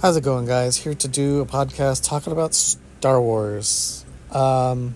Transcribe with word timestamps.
How's 0.00 0.16
it 0.16 0.22
going, 0.22 0.46
guys? 0.46 0.76
Here 0.76 0.94
to 0.94 1.08
do 1.08 1.40
a 1.40 1.44
podcast 1.44 2.08
talking 2.08 2.32
about 2.32 2.54
Star 2.54 3.20
Wars. 3.20 4.04
Um, 4.30 4.94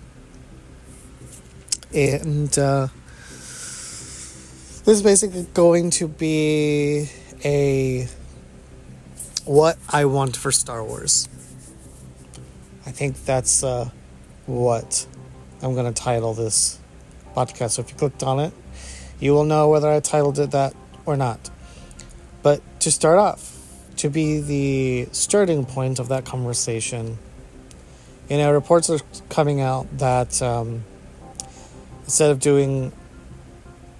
and 1.93 2.57
uh, 2.57 2.87
this 3.27 4.87
is 4.87 5.03
basically 5.03 5.43
going 5.53 5.89
to 5.89 6.07
be 6.07 7.09
a 7.43 8.07
what 9.43 9.77
I 9.89 10.05
want 10.05 10.37
for 10.37 10.53
Star 10.53 10.81
Wars. 10.81 11.27
I 12.85 12.91
think 12.91 13.25
that's 13.25 13.61
uh, 13.61 13.89
what 14.45 15.05
I'm 15.61 15.73
going 15.73 15.93
to 15.93 16.01
title 16.01 16.33
this 16.33 16.79
podcast. 17.35 17.71
So 17.71 17.81
if 17.81 17.89
you 17.89 17.97
clicked 17.97 18.23
on 18.23 18.39
it, 18.39 18.53
you 19.19 19.33
will 19.33 19.43
know 19.43 19.67
whether 19.67 19.89
I 19.89 19.99
titled 19.99 20.39
it 20.39 20.51
that 20.51 20.73
or 21.05 21.17
not. 21.17 21.49
But 22.41 22.61
to 22.79 22.89
start 22.89 23.19
off, 23.19 23.52
to 24.03 24.09
be 24.09 24.41
the 24.41 25.07
starting 25.13 25.63
point 25.63 25.97
of 25.97 26.09
that 26.09 26.25
conversation, 26.25 27.17
you 28.29 28.35
know, 28.35 28.51
reports 28.51 28.89
are 28.89 28.99
coming 29.29 29.61
out 29.61 29.87
that 29.97 30.41
um, 30.41 30.83
instead 32.03 32.29
of 32.29 32.41
doing 32.41 32.91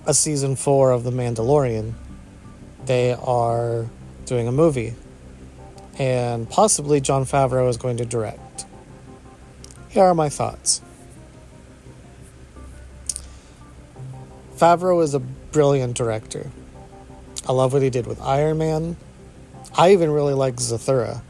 a 0.06 0.14
season 0.14 0.58
four 0.58 0.92
of 0.92 1.06
The 1.06 1.12
Mandalorian, 1.12 1.94
they 2.86 3.14
are 3.14 3.86
doing 4.26 4.46
a 4.46 4.52
movie. 4.52 4.94
And 5.98 6.50
possibly 6.50 7.00
Jon 7.00 7.24
Favreau 7.24 7.70
is 7.70 7.78
going 7.78 7.96
to 7.96 8.06
direct. 8.06 8.66
Here 9.88 10.04
are 10.04 10.14
my 10.14 10.28
thoughts. 10.28 10.82
Favreau 14.58 15.02
is 15.02 15.14
a 15.14 15.20
brilliant 15.22 15.96
director. 15.96 16.52
I 17.48 17.54
love 17.54 17.72
what 17.72 17.82
he 17.82 17.90
did 17.90 18.06
with 18.06 18.20
Iron 18.20 18.58
Man. 18.58 18.98
I 19.76 19.94
even 19.94 20.12
really 20.12 20.34
like 20.34 20.58
Zathura. 20.58 21.22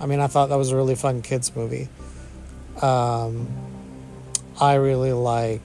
I 0.00 0.06
mean, 0.06 0.20
I 0.20 0.26
thought 0.26 0.48
that 0.48 0.56
was 0.56 0.70
a 0.70 0.76
really 0.76 0.94
fun 0.94 1.20
kids 1.20 1.54
movie. 1.54 1.88
Um, 2.80 3.46
I 4.58 4.74
really 4.74 5.12
like 5.12 5.62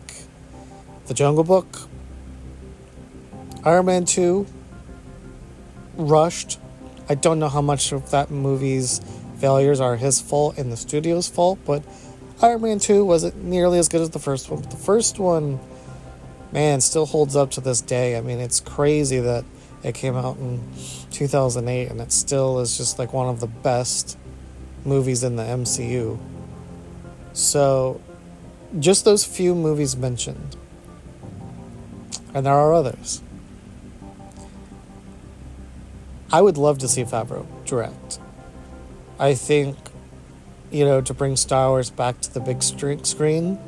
The 1.07 1.13
Jungle 1.13 1.45
Book. 1.45 1.67
Iron 3.63 3.85
Man 3.85 4.05
2 4.05 4.45
rushed. 5.95 6.59
I 7.07 7.15
don't 7.15 7.39
know 7.39 7.49
how 7.49 7.61
much 7.61 7.93
of 7.93 8.11
that 8.11 8.29
movie's 8.29 8.99
failures 9.37 9.79
are 9.79 9.95
his 9.95 10.19
fault 10.19 10.57
and 10.57 10.71
the 10.71 10.77
studio's 10.77 11.29
fault, 11.29 11.59
but 11.65 11.83
Iron 12.41 12.61
Man 12.61 12.79
2 12.79 13.05
wasn't 13.05 13.43
nearly 13.43 13.79
as 13.79 13.87
good 13.87 14.01
as 14.01 14.09
the 14.09 14.19
first 14.19 14.49
one. 14.49 14.59
But 14.59 14.71
the 14.71 14.77
first 14.77 15.19
one, 15.19 15.59
man, 16.51 16.81
still 16.81 17.05
holds 17.05 17.35
up 17.35 17.51
to 17.51 17.61
this 17.61 17.79
day. 17.79 18.17
I 18.17 18.21
mean, 18.21 18.39
it's 18.39 18.59
crazy 18.59 19.19
that 19.19 19.45
it 19.85 19.93
came 19.93 20.15
out 20.15 20.37
in 20.37 20.59
2008 21.11 21.91
and 21.91 22.01
it 22.01 22.11
still 22.11 22.59
is 22.59 22.75
just 22.75 22.97
like 22.97 23.13
one 23.13 23.29
of 23.29 23.39
the 23.39 23.45
best 23.47 24.17
movies 24.83 25.23
in 25.23 25.35
the 25.35 25.43
MCU. 25.43 26.17
So, 27.33 28.01
just 28.79 29.05
those 29.05 29.23
few 29.23 29.53
movies 29.53 29.95
mentioned. 29.95 30.55
And 32.33 32.47
there 32.47 32.53
are 32.53 32.73
others. 32.73 33.21
I 36.33 36.41
would 36.41 36.57
love 36.57 36.79
to 36.79 36.87
see 36.87 37.03
Favreau 37.03 37.45
direct. 37.65 38.19
I 39.19 39.35
think, 39.35 39.77
you 40.71 40.83
know, 40.83 40.99
to 40.99 41.13
bring 41.13 41.35
Star 41.35 41.69
Wars 41.69 41.91
back 41.91 42.21
to 42.21 42.33
the 42.33 42.39
big 42.39 42.63
screen, 42.63 43.59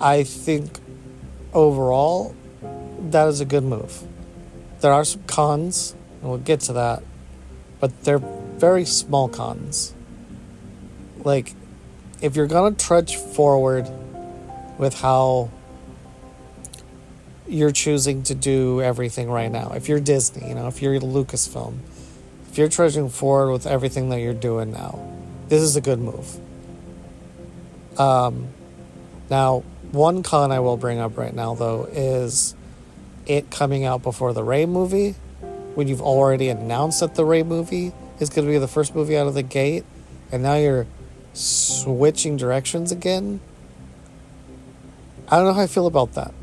I 0.00 0.24
think 0.24 0.80
overall 1.54 2.34
that 3.10 3.28
is 3.28 3.40
a 3.40 3.44
good 3.44 3.64
move. 3.64 4.09
There 4.80 4.92
are 4.92 5.04
some 5.04 5.22
cons, 5.24 5.94
and 6.20 6.30
we'll 6.30 6.38
get 6.38 6.60
to 6.60 6.72
that, 6.74 7.02
but 7.80 8.04
they're 8.04 8.18
very 8.18 8.84
small 8.84 9.28
cons. 9.28 9.94
Like, 11.22 11.54
if 12.22 12.36
you're 12.36 12.46
gonna 12.46 12.74
trudge 12.74 13.16
forward 13.16 13.90
with 14.78 15.00
how 15.00 15.50
you're 17.46 17.72
choosing 17.72 18.22
to 18.24 18.34
do 18.34 18.80
everything 18.80 19.30
right 19.30 19.50
now, 19.50 19.72
if 19.74 19.88
you're 19.88 20.00
Disney, 20.00 20.48
you 20.48 20.54
know, 20.54 20.68
if 20.68 20.80
you're 20.80 20.98
Lucasfilm, 20.98 21.78
if 22.50 22.56
you're 22.56 22.68
trudging 22.68 23.10
forward 23.10 23.52
with 23.52 23.66
everything 23.66 24.08
that 24.10 24.20
you're 24.20 24.34
doing 24.34 24.72
now, 24.72 24.98
this 25.48 25.62
is 25.62 25.76
a 25.76 25.80
good 25.80 25.98
move. 25.98 26.38
Um, 27.98 28.48
now, 29.28 29.62
one 29.92 30.22
con 30.22 30.52
I 30.52 30.60
will 30.60 30.76
bring 30.76 30.98
up 30.98 31.18
right 31.18 31.34
now, 31.34 31.54
though, 31.54 31.84
is 31.92 32.54
it 33.30 33.50
coming 33.50 33.84
out 33.84 34.02
before 34.02 34.32
the 34.32 34.42
Rey 34.42 34.66
movie, 34.66 35.14
when 35.74 35.88
you've 35.88 36.02
already 36.02 36.48
announced 36.48 37.00
that 37.00 37.14
the 37.14 37.24
Rey 37.24 37.42
movie 37.42 37.92
is 38.18 38.28
going 38.28 38.46
to 38.46 38.52
be 38.52 38.58
the 38.58 38.68
first 38.68 38.94
movie 38.94 39.16
out 39.16 39.26
of 39.26 39.34
the 39.34 39.42
gate, 39.42 39.84
and 40.32 40.42
now 40.42 40.56
you're 40.56 40.86
switching 41.32 42.36
directions 42.36 42.90
again. 42.90 43.40
I 45.28 45.36
don't 45.36 45.46
know 45.46 45.52
how 45.52 45.62
I 45.62 45.68
feel 45.68 45.86
about 45.86 46.14
that 46.14 46.34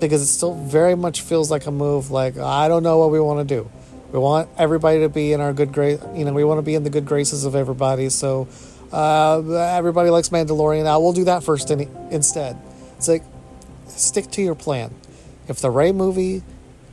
because 0.00 0.22
it 0.22 0.26
still 0.26 0.54
very 0.54 0.94
much 0.94 1.20
feels 1.20 1.50
like 1.50 1.66
a 1.66 1.72
move. 1.72 2.10
Like 2.10 2.38
I 2.38 2.68
don't 2.68 2.84
know 2.84 2.98
what 2.98 3.10
we 3.10 3.18
want 3.20 3.46
to 3.46 3.54
do. 3.54 3.70
We 4.12 4.20
want 4.20 4.48
everybody 4.56 5.00
to 5.00 5.08
be 5.08 5.32
in 5.32 5.40
our 5.40 5.52
good 5.52 5.72
grace. 5.72 6.00
You 6.14 6.24
know, 6.24 6.32
we 6.32 6.44
want 6.44 6.58
to 6.58 6.62
be 6.62 6.76
in 6.76 6.84
the 6.84 6.90
good 6.90 7.06
graces 7.06 7.44
of 7.44 7.56
everybody. 7.56 8.08
So 8.08 8.46
uh, 8.92 9.40
everybody 9.76 10.10
likes 10.10 10.28
Mandalorian. 10.28 10.84
Now 10.84 11.00
we'll 11.00 11.12
do 11.12 11.24
that 11.24 11.42
first 11.42 11.70
in, 11.72 11.90
instead. 12.10 12.56
It's 12.96 13.08
like 13.08 13.24
stick 13.88 14.30
to 14.32 14.42
your 14.42 14.54
plan. 14.54 14.94
If 15.48 15.60
the 15.60 15.70
Rey 15.70 15.92
movie 15.92 16.42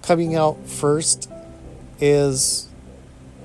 coming 0.02 0.36
out 0.36 0.68
first 0.68 1.30
is 2.00 2.68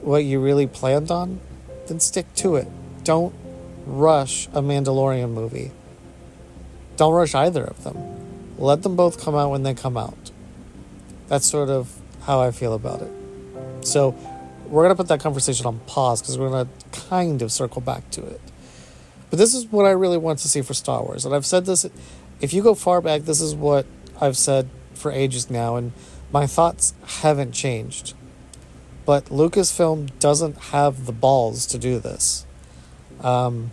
what 0.03 0.25
you 0.25 0.41
really 0.41 0.67
planned 0.67 1.11
on, 1.11 1.41
then 1.87 2.01
stick 2.01 2.33
to 2.37 2.57
it. 2.57 2.69
Don't 3.05 3.35
rush 3.87 4.47
a 4.49 4.61
Mandalorian 4.61 5.31
movie. 5.31 5.71
Don't 6.97 7.15
rush 7.15 7.35
either 7.35 7.65
of 7.65 7.85
them. 7.85 7.97
Let 8.59 8.83
them 8.83 8.97
both 8.97 9.23
come 9.23 9.35
out 9.35 9.51
when 9.51 9.63
they 9.63 9.75
come 9.75 9.97
out. 9.97 10.31
That's 11.29 11.47
sort 11.47 11.71
of 11.71 11.95
how 12.23 12.41
I 12.41 12.51
feel 12.51 12.75
about 12.75 13.03
it. 13.03 13.13
So, 13.83 14.15
we're 14.67 14.83
going 14.83 14.95
to 14.95 14.97
put 14.97 15.09
that 15.09 15.21
conversation 15.21 15.65
on 15.65 15.79
pause 15.87 16.21
because 16.21 16.39
we're 16.39 16.51
going 16.51 16.67
to 16.67 17.01
kind 17.01 17.41
of 17.41 17.51
circle 17.51 17.81
back 17.81 18.11
to 18.11 18.25
it. 18.25 18.41
But 19.31 19.39
this 19.39 19.55
is 19.55 19.67
what 19.67 19.87
I 19.87 19.91
really 19.91 20.19
want 20.19 20.41
to 20.41 20.49
see 20.49 20.61
for 20.61 20.75
Star 20.75 21.03
Wars. 21.03 21.25
And 21.25 21.35
I've 21.35 21.47
said 21.47 21.65
this, 21.65 21.87
if 22.41 22.53
you 22.53 22.63
go 22.63 22.75
far 22.75 23.01
back, 23.01 23.23
this 23.23 23.41
is 23.41 23.55
what 23.55 23.87
I've 24.21 24.37
said 24.37 24.69
for 24.99 25.13
ages 25.13 25.49
now, 25.51 25.77
and 25.77 25.93
my 26.33 26.47
thoughts 26.47 26.95
haven't 27.21 27.53
changed. 27.53 28.15
But 29.07 29.27
Lucasfilm 29.27 30.19
doesn't 30.19 30.59
have 30.59 31.07
the 31.07 31.13
balls 31.13 31.67
to 31.67 31.79
do 31.79 31.99
this. 31.99 32.45
Um, 33.21 33.71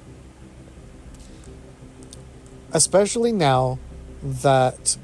especially 2.72 3.32
now 3.32 3.80
that 4.24 4.98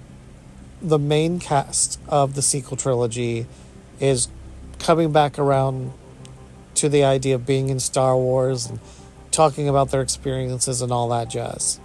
the 0.82 0.98
main 0.98 1.40
cast 1.40 2.00
of 2.08 2.34
the 2.36 2.42
sequel 2.42 2.76
trilogy 2.76 3.46
is 4.00 4.30
coming 4.80 5.12
back 5.12 5.38
around 5.38 5.94
to 6.76 6.90
the 6.90 7.04
idea 7.04 7.36
of 7.36 7.46
being 7.46 7.70
in 7.70 7.80
Star 7.80 8.18
Wars 8.18 8.66
and 8.66 8.80
talking 9.30 9.70
about 9.70 9.92
their 9.92 10.02
experiences 10.02 10.82
and 10.82 10.92
all 10.92 11.08
that 11.10 11.30
jazz. 11.30 11.80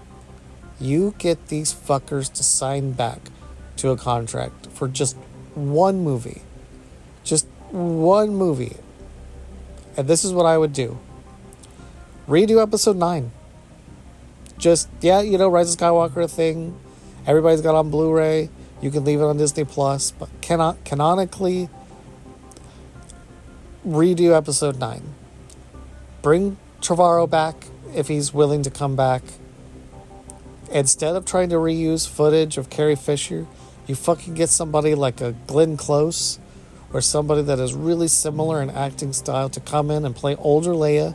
You 0.80 1.14
get 1.18 1.48
these 1.48 1.74
fuckers 1.74 2.32
to 2.32 2.42
sign 2.42 2.92
back 2.92 3.20
to 3.76 3.90
a 3.90 3.96
contract 3.96 4.66
for 4.68 4.88
just 4.88 5.16
one 5.54 6.02
movie. 6.02 6.42
Just 7.24 7.46
one 7.70 8.34
movie. 8.34 8.76
And 9.96 10.08
this 10.08 10.24
is 10.24 10.32
what 10.32 10.46
I 10.46 10.58
would 10.58 10.72
do 10.72 10.98
redo 12.28 12.62
episode 12.62 12.96
9. 12.96 13.30
Just, 14.58 14.88
yeah, 15.00 15.20
you 15.20 15.38
know, 15.38 15.48
Rise 15.48 15.72
of 15.72 15.78
Skywalker 15.78 16.30
thing. 16.30 16.78
Everybody's 17.26 17.60
got 17.60 17.74
on 17.74 17.90
Blu 17.90 18.12
ray. 18.12 18.50
You 18.80 18.90
can 18.90 19.04
leave 19.04 19.20
it 19.20 19.24
on 19.24 19.36
Disney 19.36 19.64
Plus. 19.64 20.10
But 20.10 20.28
cannot, 20.40 20.84
canonically, 20.84 21.68
redo 23.86 24.36
episode 24.36 24.78
9. 24.78 25.02
Bring 26.22 26.56
Trevorrow 26.80 27.28
back 27.28 27.66
if 27.94 28.08
he's 28.08 28.32
willing 28.32 28.62
to 28.62 28.70
come 28.70 28.96
back. 28.96 29.22
Instead 30.72 31.14
of 31.14 31.24
trying 31.24 31.48
to 31.50 31.56
reuse 31.56 32.08
footage 32.08 32.58
of 32.58 32.70
Carrie 32.70 32.96
Fisher, 32.96 33.46
you 33.86 33.94
fucking 33.94 34.34
get 34.34 34.48
somebody 34.48 34.94
like 34.94 35.20
a 35.20 35.32
Glenn 35.46 35.76
Close 35.76 36.38
or 36.92 37.00
somebody 37.00 37.42
that 37.42 37.58
is 37.58 37.74
really 37.74 38.08
similar 38.08 38.62
in 38.62 38.70
acting 38.70 39.12
style 39.12 39.48
to 39.50 39.60
come 39.60 39.90
in 39.90 40.04
and 40.04 40.14
play 40.14 40.36
older 40.36 40.72
Leia. 40.72 41.14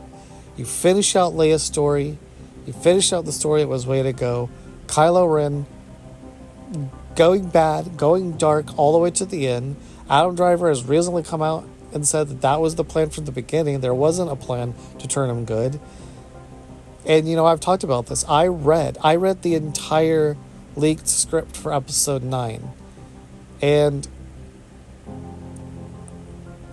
You 0.56 0.64
finish 0.64 1.16
out 1.16 1.32
Leia's 1.32 1.62
story. 1.62 2.18
You 2.66 2.72
finish 2.72 3.12
out 3.12 3.24
the 3.24 3.32
story 3.32 3.62
it 3.62 3.68
was 3.68 3.86
way 3.86 4.02
to 4.02 4.12
go. 4.12 4.50
Kylo 4.86 5.32
Ren 5.32 5.66
going 7.16 7.48
bad, 7.48 7.96
going 7.96 8.32
dark 8.32 8.78
all 8.78 8.92
the 8.92 8.98
way 8.98 9.10
to 9.10 9.24
the 9.24 9.48
end. 9.48 9.76
Adam 10.08 10.34
Driver 10.34 10.68
has 10.68 10.84
recently 10.84 11.22
come 11.22 11.42
out 11.42 11.66
and 11.92 12.06
said 12.06 12.28
that 12.28 12.40
that 12.40 12.60
was 12.60 12.74
the 12.76 12.84
plan 12.84 13.10
from 13.10 13.24
the 13.24 13.32
beginning. 13.32 13.80
There 13.80 13.94
wasn't 13.94 14.30
a 14.30 14.36
plan 14.36 14.74
to 14.98 15.08
turn 15.08 15.28
him 15.28 15.44
good. 15.44 15.78
And 17.06 17.28
you 17.28 17.36
know, 17.36 17.46
I've 17.46 17.60
talked 17.60 17.84
about 17.84 18.06
this. 18.06 18.24
I 18.28 18.46
read, 18.46 18.96
I 19.02 19.16
read 19.16 19.42
the 19.42 19.54
entire 19.54 20.36
leaked 20.76 21.08
script 21.08 21.56
for 21.56 21.72
episode 21.72 22.22
9. 22.22 22.70
And 23.60 24.08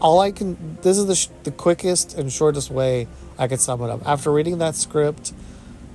all 0.01 0.19
I 0.19 0.31
can. 0.31 0.77
This 0.81 0.97
is 0.97 1.05
the 1.07 1.15
sh- 1.15 1.27
the 1.43 1.51
quickest 1.51 2.17
and 2.17 2.31
shortest 2.31 2.71
way 2.71 3.07
I 3.37 3.47
could 3.47 3.59
sum 3.59 3.81
it 3.81 3.89
up. 3.89 4.01
After 4.05 4.31
reading 4.31 4.59
that 4.59 4.75
script, 4.75 5.33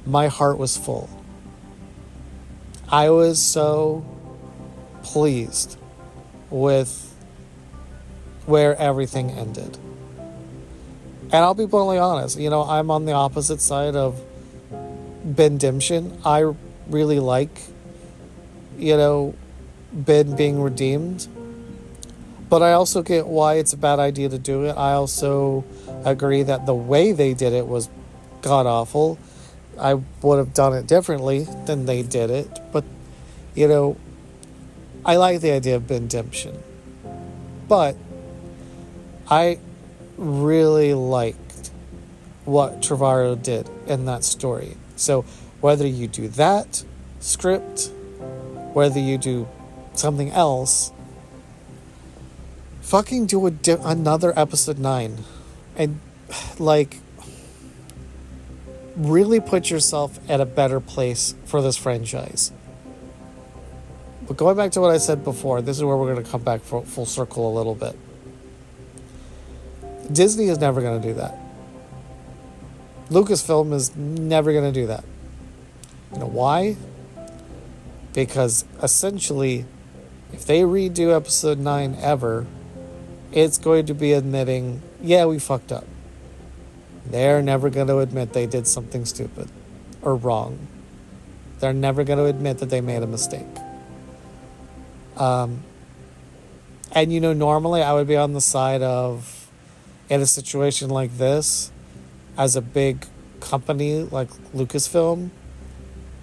my 0.06 0.28
heart 0.28 0.58
was 0.58 0.76
full. 0.76 1.08
I 2.88 3.10
was 3.10 3.40
so 3.40 4.04
pleased 5.02 5.76
with 6.50 7.12
where 8.46 8.76
everything 8.76 9.30
ended. 9.30 9.78
And 11.24 11.42
I'll 11.42 11.54
be 11.54 11.66
bluntly 11.66 11.98
honest, 11.98 12.38
you 12.38 12.50
know, 12.50 12.62
I'm 12.62 12.90
on 12.90 13.06
the 13.06 13.12
opposite 13.12 13.60
side 13.60 13.96
of 13.96 14.20
Bendemption. 15.24 16.18
I 16.24 16.52
really 16.88 17.18
like, 17.18 17.58
you 18.78 18.96
know, 18.96 19.34
Ben 19.92 20.36
being 20.36 20.60
redeemed. 20.60 21.28
But 22.48 22.62
I 22.62 22.72
also 22.72 23.02
get 23.02 23.26
why 23.26 23.54
it's 23.54 23.72
a 23.72 23.76
bad 23.76 23.98
idea 23.98 24.28
to 24.28 24.38
do 24.38 24.64
it. 24.64 24.72
I 24.72 24.92
also 24.92 25.64
agree 26.04 26.42
that 26.42 26.66
the 26.66 26.74
way 26.74 27.12
they 27.12 27.34
did 27.34 27.52
it 27.52 27.66
was 27.66 27.88
god 28.42 28.66
awful. 28.66 29.18
I 29.78 29.94
would 29.94 30.38
have 30.38 30.54
done 30.54 30.74
it 30.74 30.86
differently 30.86 31.46
than 31.66 31.86
they 31.86 32.02
did 32.02 32.30
it. 32.30 32.60
But, 32.72 32.84
you 33.54 33.66
know, 33.66 33.96
I 35.04 35.16
like 35.16 35.40
the 35.40 35.52
idea 35.52 35.76
of 35.76 35.90
redemption. 35.90 36.62
But 37.68 37.96
I 39.28 39.58
really 40.16 40.94
liked 40.94 41.70
what 42.44 42.80
Trevorrow 42.82 43.42
did 43.42 43.68
in 43.86 44.04
that 44.04 44.22
story. 44.22 44.76
So 44.96 45.22
whether 45.60 45.86
you 45.86 46.06
do 46.06 46.28
that 46.28 46.84
script, 47.20 47.90
whether 48.74 48.98
you 49.00 49.16
do 49.16 49.48
something 49.94 50.30
else, 50.30 50.92
fucking 52.82 53.26
do 53.26 53.48
di- 53.50 53.78
another 53.82 54.38
episode 54.38 54.78
9 54.78 55.18
and 55.76 56.00
like 56.58 56.98
really 58.96 59.40
put 59.40 59.70
yourself 59.70 60.18
at 60.28 60.40
a 60.40 60.44
better 60.44 60.80
place 60.80 61.34
for 61.44 61.62
this 61.62 61.76
franchise. 61.76 62.52
But 64.26 64.36
going 64.36 64.56
back 64.56 64.72
to 64.72 64.80
what 64.80 64.90
I 64.90 64.98
said 64.98 65.24
before, 65.24 65.60
this 65.60 65.76
is 65.76 65.84
where 65.84 65.96
we're 65.96 66.12
going 66.12 66.24
to 66.24 66.30
come 66.30 66.42
back 66.42 66.62
full 66.62 67.06
circle 67.06 67.52
a 67.52 67.54
little 67.56 67.74
bit. 67.74 67.96
Disney 70.12 70.48
is 70.48 70.58
never 70.58 70.80
going 70.80 71.00
to 71.00 71.08
do 71.08 71.14
that. 71.14 71.38
Lucasfilm 73.10 73.72
is 73.72 73.94
never 73.96 74.52
going 74.52 74.64
to 74.64 74.80
do 74.80 74.86
that. 74.86 75.04
You 76.12 76.20
know 76.20 76.26
why? 76.26 76.76
Because 78.14 78.64
essentially, 78.82 79.66
if 80.32 80.46
they 80.46 80.60
redo 80.60 81.14
episode 81.14 81.58
9 81.58 81.98
ever, 82.00 82.46
it's 83.32 83.58
going 83.58 83.86
to 83.86 83.94
be 83.94 84.12
admitting, 84.12 84.80
yeah, 85.02 85.26
we 85.26 85.38
fucked 85.38 85.72
up. 85.72 85.84
They're 87.04 87.42
never 87.42 87.68
going 87.68 87.88
to 87.88 87.98
admit 87.98 88.32
they 88.32 88.46
did 88.46 88.66
something 88.66 89.04
stupid 89.04 89.50
or 90.00 90.16
wrong. 90.16 90.66
They're 91.58 91.72
never 91.72 92.04
going 92.04 92.18
to 92.18 92.24
admit 92.24 92.58
that 92.58 92.70
they 92.70 92.80
made 92.80 93.02
a 93.02 93.06
mistake. 93.06 93.46
Um, 95.16 95.62
and 96.92 97.12
you 97.12 97.20
know, 97.20 97.32
normally 97.32 97.82
I 97.82 97.92
would 97.92 98.06
be 98.06 98.16
on 98.16 98.32
the 98.32 98.40
side 98.40 98.82
of, 98.82 99.50
in 100.08 100.20
a 100.20 100.26
situation 100.26 100.90
like 100.90 101.18
this, 101.18 101.72
as 102.38 102.56
a 102.56 102.62
big 102.62 103.06
company 103.40 104.02
like 104.02 104.30
Lucasfilm, 104.54 105.30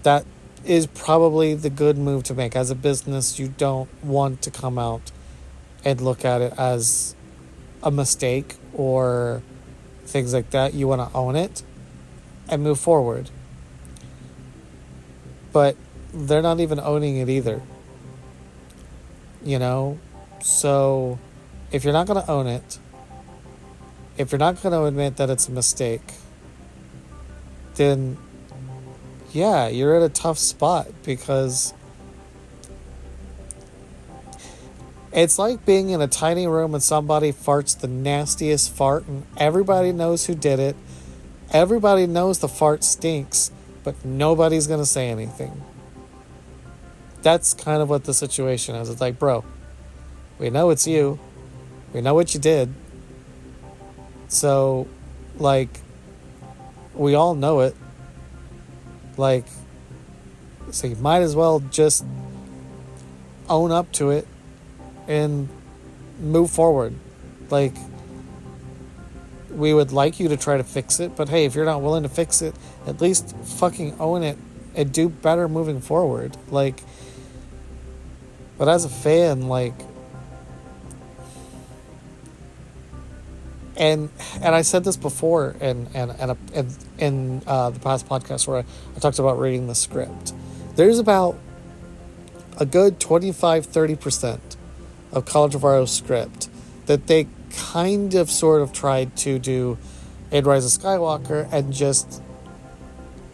that 0.04 0.26
is 0.66 0.88
probably 0.88 1.56
the 1.56 1.70
good 1.70 1.98
move 1.98 2.24
to 2.24 2.34
make. 2.34 2.56
As 2.56 2.70
a 2.70 2.76
business, 2.76 3.40
you 3.40 3.48
don't 3.48 3.90
want 4.04 4.42
to 4.44 4.52
come 4.52 4.78
out 4.78 5.12
and 5.84 6.00
look 6.00 6.24
at 6.24 6.42
it 6.42 6.54
as 6.58 7.16
a 7.82 7.90
mistake 7.90 8.56
or 8.74 9.42
things 10.06 10.34
like 10.34 10.52
that. 10.52 10.74
You 10.74 10.88
want 10.88 11.10
to 11.10 11.18
own 11.18 11.36
it 11.36 11.64
and 12.48 12.62
move 12.62 12.80
forward. 12.80 13.30
But 15.52 15.76
they're 16.14 16.42
not 16.42 16.60
even 16.60 16.80
owning 16.80 17.18
it 17.18 17.30
either. 17.30 17.62
You 19.44 19.60
know? 19.60 19.98
So 20.42 21.20
if 21.72 21.84
you're 21.84 21.94
not 21.94 22.08
going 22.08 22.24
to 22.24 22.30
own 22.30 22.48
it, 22.48 22.78
if 24.18 24.32
you're 24.32 24.40
not 24.40 24.62
going 24.62 24.74
to 24.74 24.84
admit 24.84 25.18
that 25.18 25.30
it's 25.30 25.48
a 25.48 25.52
mistake, 25.52 26.14
then 27.76 28.18
yeah, 29.34 29.68
you're 29.68 29.96
at 29.96 30.04
a 30.04 30.10
tough 30.10 30.38
spot 30.38 30.88
because 31.04 31.74
it's 35.14 35.38
like 35.38 35.66
being 35.66 35.90
in 35.90 36.02
a 36.02 36.08
tiny 36.08 36.48
room 36.48 36.74
and 36.74 36.82
somebody 36.82 37.32
farts 37.32 37.78
the 37.78 37.88
nastiest 37.88 38.74
fart 38.74 39.08
and 39.08 39.26
everybody 39.38 39.92
knows 39.92 40.26
who 40.26 40.36
did 40.36 40.60
it. 40.60 40.76
Everybody 41.52 42.08
knows 42.08 42.40
the 42.40 42.48
fart 42.48 42.84
stinks, 42.84 43.52
but 43.84 44.06
nobody's 44.06 44.68
going 44.68 44.80
to 44.80 44.86
say 44.86 45.10
anything. 45.10 45.62
That's 47.22 47.54
kind 47.54 47.82
of 47.82 47.90
what 47.90 48.06
the 48.06 48.14
situation 48.14 48.76
is. 48.76 48.90
It's 48.90 49.02
like, 49.02 49.20
bro, 49.20 49.44
we 50.40 50.50
know 50.50 50.70
it's 50.70 50.88
you. 50.88 51.20
We 51.94 52.02
know 52.02 52.14
what 52.14 52.34
you 52.34 52.40
did. 52.40 52.74
So, 54.30 54.88
like, 55.38 55.82
we 56.96 57.16
all 57.16 57.36
know 57.36 57.60
it. 57.60 57.76
Like, 59.22 59.46
so 60.72 60.88
you 60.88 60.96
might 60.96 61.22
as 61.22 61.36
well 61.36 61.60
just 61.60 62.04
own 63.48 63.72
up 63.72 63.92
to 63.94 64.10
it 64.10 64.28
and 65.08 65.48
move 66.20 66.50
forward. 66.50 66.96
Like, 67.52 67.76
we 69.52 69.76
would 69.76 69.92
like 69.92 70.20
you 70.20 70.28
to 70.30 70.38
try 70.38 70.58
to 70.58 70.64
fix 70.64 71.00
it, 71.00 71.16
but 71.16 71.30
hey, 71.30 71.46
if 71.46 71.54
you're 71.54 71.66
not 71.66 71.84
willing 71.84 72.02
to 72.02 72.10
fix 72.10 72.42
it, 72.42 72.56
at 72.88 73.00
least 73.00 73.36
fucking 73.38 73.96
own 74.00 74.24
it 74.24 74.40
and 74.74 74.92
do 74.92 75.08
better 75.08 75.48
moving 75.48 75.82
forward. 75.82 76.36
Like, 76.50 76.82
but 78.58 78.68
as 78.68 78.86
a 78.86 78.90
fan, 78.90 79.50
like, 79.50 79.76
and 83.82 84.10
and 84.36 84.54
I 84.54 84.62
said 84.62 84.84
this 84.84 84.96
before 84.96 85.56
in 85.60 85.90
and 85.96 86.12
and 86.12 86.38
in, 86.54 86.68
in 87.00 87.42
uh, 87.48 87.72
the 87.72 87.80
past 87.80 88.08
podcast 88.08 88.48
where 88.48 88.58
I, 88.58 88.66
I 88.96 89.00
talked 89.00 89.18
about 89.18 89.40
reading 89.40 89.68
the 89.68 89.76
script. 89.76 90.34
There's 90.76 91.00
about 91.00 91.36
a 92.58 92.66
good 92.66 93.00
25 93.00 93.66
30 93.66 93.96
percent 93.96 94.56
of 95.12 95.26
Colin 95.26 95.50
Trevorrow's 95.52 95.92
script 95.92 96.48
that 96.86 97.08
they 97.08 97.28
kind 97.50 98.14
of 98.14 98.30
sort 98.30 98.62
of 98.62 98.72
tried 98.72 99.18
to 99.18 99.40
do 99.40 99.80
in 100.30 100.46
Rise 100.46 100.64
of 100.64 100.82
Skywalker 100.82 101.52
and 101.52 101.74
just 101.74 102.22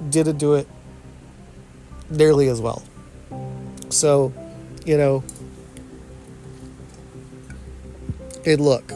didn't 0.09 0.37
do 0.37 0.53
it 0.53 0.67
nearly 2.09 2.47
as 2.47 2.61
well. 2.61 2.81
So, 3.89 4.33
you 4.85 4.97
know, 4.97 5.23
hey, 8.43 8.55
look, 8.55 8.91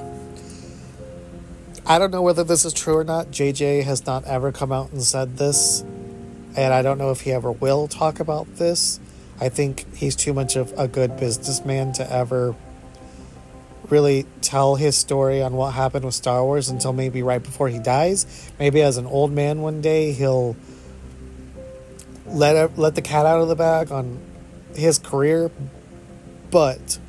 I 1.85 1.97
don't 1.97 2.11
know 2.11 2.21
whether 2.21 2.43
this 2.43 2.63
is 2.63 2.73
true 2.73 2.97
or 2.97 3.03
not. 3.03 3.31
JJ 3.31 3.83
has 3.83 4.05
not 4.05 4.23
ever 4.25 4.51
come 4.51 4.71
out 4.71 4.91
and 4.91 5.01
said 5.01 5.37
this, 5.37 5.81
and 6.55 6.73
I 6.73 6.81
don't 6.81 6.97
know 6.97 7.11
if 7.11 7.21
he 7.21 7.31
ever 7.31 7.51
will 7.51 7.87
talk 7.87 8.19
about 8.19 8.55
this. 8.55 8.99
I 9.39 9.49
think 9.49 9.91
he's 9.95 10.15
too 10.15 10.33
much 10.33 10.55
of 10.55 10.73
a 10.77 10.87
good 10.87 11.17
businessman 11.17 11.93
to 11.93 12.11
ever 12.11 12.55
really 13.89 14.25
tell 14.41 14.75
his 14.75 14.95
story 14.95 15.41
on 15.41 15.53
what 15.53 15.73
happened 15.73 16.05
with 16.05 16.13
Star 16.13 16.43
Wars 16.43 16.69
until 16.69 16.93
maybe 16.93 17.23
right 17.23 17.41
before 17.41 17.67
he 17.67 17.79
dies. 17.79 18.51
Maybe 18.59 18.81
as 18.81 18.97
an 18.97 19.05
old 19.05 19.31
man 19.31 19.61
one 19.61 19.81
day 19.81 20.13
he'll 20.13 20.55
let 22.25 22.77
let 22.77 22.95
the 22.95 23.01
cat 23.01 23.25
out 23.25 23.41
of 23.41 23.47
the 23.47 23.55
bag 23.55 23.91
on 23.91 24.19
his 24.75 24.99
career, 24.99 25.51
but 26.51 26.99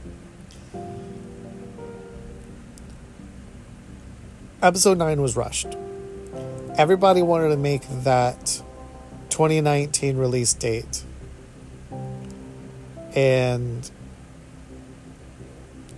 episode 4.63 4.97
9 4.97 5.21
was 5.21 5.37
rushed. 5.37 5.77
Everybody 6.79 7.21
wanted 7.21 7.49
to 7.49 7.57
make 7.57 7.83
that 8.05 8.63
2019 9.31 10.17
release 10.17 10.55
date. 10.55 11.03
And 13.15 13.91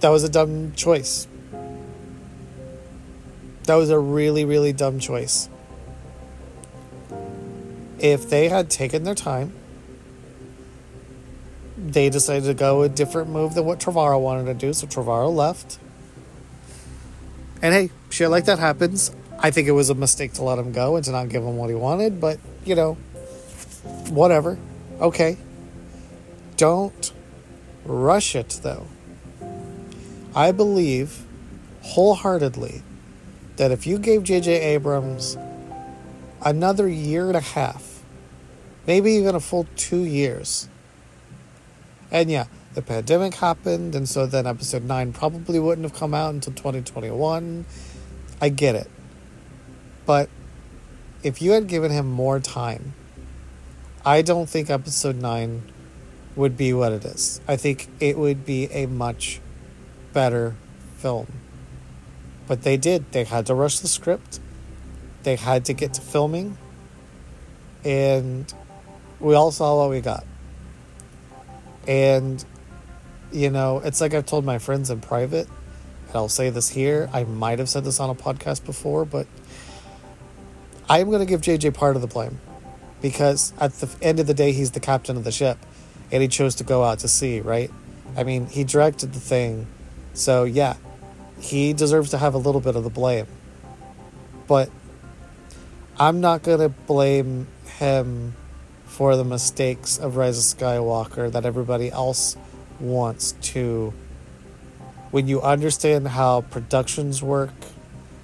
that 0.00 0.08
was 0.08 0.24
a 0.24 0.28
dumb 0.28 0.72
choice. 0.72 1.28
That 3.64 3.76
was 3.76 3.90
a 3.90 3.98
really, 3.98 4.44
really 4.44 4.72
dumb 4.72 4.98
choice. 4.98 5.48
If 7.98 8.28
they 8.28 8.48
had 8.48 8.70
taken 8.70 9.04
their 9.04 9.14
time, 9.14 9.54
they 11.76 12.08
decided 12.08 12.44
to 12.44 12.54
go 12.54 12.82
a 12.82 12.88
different 12.88 13.30
move 13.30 13.54
than 13.54 13.64
what 13.64 13.78
Trevorrow 13.78 14.20
wanted 14.20 14.46
to 14.46 14.54
do, 14.54 14.72
so 14.72 14.86
Trevorrow 14.86 15.32
left. 15.34 15.78
And 17.62 17.72
hey, 17.72 17.90
shit 18.14 18.30
like 18.30 18.44
that 18.44 18.60
happens. 18.60 19.10
I 19.40 19.50
think 19.50 19.66
it 19.66 19.72
was 19.72 19.90
a 19.90 19.94
mistake 19.94 20.34
to 20.34 20.44
let 20.44 20.56
him 20.56 20.70
go 20.70 20.94
and 20.94 21.04
to 21.04 21.10
not 21.10 21.28
give 21.28 21.42
him 21.42 21.56
what 21.56 21.68
he 21.68 21.74
wanted, 21.74 22.20
but 22.20 22.38
you 22.64 22.76
know, 22.76 22.94
whatever. 24.08 24.56
Okay. 25.00 25.36
Don't 26.56 27.12
rush 27.84 28.36
it 28.36 28.60
though. 28.62 28.86
I 30.34 30.52
believe 30.52 31.24
wholeheartedly 31.82 32.82
that 33.56 33.72
if 33.72 33.86
you 33.86 33.98
gave 33.98 34.22
J.J. 34.22 34.60
Abrams 34.60 35.36
another 36.44 36.88
year 36.88 37.26
and 37.26 37.36
a 37.36 37.40
half, 37.40 38.02
maybe 38.86 39.12
even 39.12 39.34
a 39.34 39.40
full 39.40 39.66
two 39.76 40.04
years, 40.04 40.68
and 42.10 42.30
yeah, 42.30 42.46
the 42.74 42.82
pandemic 42.82 43.34
happened, 43.34 43.94
and 43.94 44.08
so 44.08 44.26
then 44.26 44.46
episode 44.46 44.84
9 44.84 45.12
probably 45.12 45.58
wouldn't 45.58 45.84
have 45.84 45.98
come 45.98 46.14
out 46.14 46.34
until 46.34 46.52
2021. 46.52 47.64
I 48.40 48.48
get 48.48 48.74
it. 48.74 48.90
But 50.06 50.28
if 51.22 51.40
you 51.40 51.52
had 51.52 51.66
given 51.66 51.90
him 51.90 52.06
more 52.06 52.40
time, 52.40 52.94
I 54.04 54.22
don't 54.22 54.48
think 54.48 54.68
episode 54.68 55.16
9 55.16 55.62
would 56.36 56.56
be 56.56 56.72
what 56.72 56.92
it 56.92 57.04
is. 57.04 57.40
I 57.48 57.56
think 57.56 57.88
it 58.00 58.18
would 58.18 58.44
be 58.44 58.64
a 58.66 58.86
much 58.86 59.40
better 60.12 60.56
film. 60.96 61.26
But 62.46 62.62
they 62.62 62.76
did. 62.76 63.10
They 63.12 63.24
had 63.24 63.46
to 63.46 63.54
rush 63.54 63.78
the 63.78 63.88
script, 63.88 64.40
they 65.22 65.36
had 65.36 65.64
to 65.66 65.72
get 65.72 65.94
to 65.94 66.02
filming, 66.02 66.58
and 67.84 68.52
we 69.20 69.34
all 69.34 69.50
saw 69.50 69.78
what 69.78 69.90
we 69.90 70.00
got. 70.00 70.26
And, 71.88 72.44
you 73.32 73.50
know, 73.50 73.78
it's 73.78 74.00
like 74.00 74.12
I've 74.12 74.26
told 74.26 74.44
my 74.44 74.58
friends 74.58 74.90
in 74.90 75.00
private, 75.00 75.48
and 76.14 76.20
I'll 76.20 76.28
say 76.28 76.48
this 76.48 76.68
here. 76.68 77.10
I 77.12 77.24
might 77.24 77.58
have 77.58 77.68
said 77.68 77.84
this 77.84 77.98
on 77.98 78.08
a 78.08 78.14
podcast 78.14 78.64
before, 78.64 79.04
but 79.04 79.26
I'm 80.88 81.10
going 81.10 81.18
to 81.18 81.26
give 81.26 81.40
JJ 81.40 81.74
part 81.74 81.96
of 81.96 82.02
the 82.02 82.08
blame 82.08 82.38
because 83.02 83.52
at 83.58 83.72
the 83.74 83.90
end 84.00 84.20
of 84.20 84.28
the 84.28 84.34
day, 84.34 84.52
he's 84.52 84.70
the 84.70 84.80
captain 84.80 85.16
of 85.16 85.24
the 85.24 85.32
ship 85.32 85.58
and 86.12 86.22
he 86.22 86.28
chose 86.28 86.54
to 86.56 86.64
go 86.64 86.84
out 86.84 87.00
to 87.00 87.08
sea, 87.08 87.40
right? 87.40 87.68
I 88.16 88.22
mean, 88.22 88.46
he 88.46 88.62
directed 88.62 89.12
the 89.12 89.18
thing. 89.18 89.66
So, 90.12 90.44
yeah, 90.44 90.76
he 91.40 91.72
deserves 91.72 92.10
to 92.10 92.18
have 92.18 92.34
a 92.34 92.38
little 92.38 92.60
bit 92.60 92.76
of 92.76 92.84
the 92.84 92.90
blame. 92.90 93.26
But 94.46 94.70
I'm 95.98 96.20
not 96.20 96.44
going 96.44 96.60
to 96.60 96.68
blame 96.68 97.48
him 97.66 98.36
for 98.84 99.16
the 99.16 99.24
mistakes 99.24 99.98
of 99.98 100.14
Rise 100.14 100.38
of 100.38 100.58
Skywalker 100.58 101.32
that 101.32 101.44
everybody 101.44 101.90
else 101.90 102.36
wants 102.78 103.32
to. 103.32 103.92
When 105.14 105.28
you 105.28 105.40
understand 105.42 106.08
how 106.08 106.40
productions 106.40 107.22
work, 107.22 107.54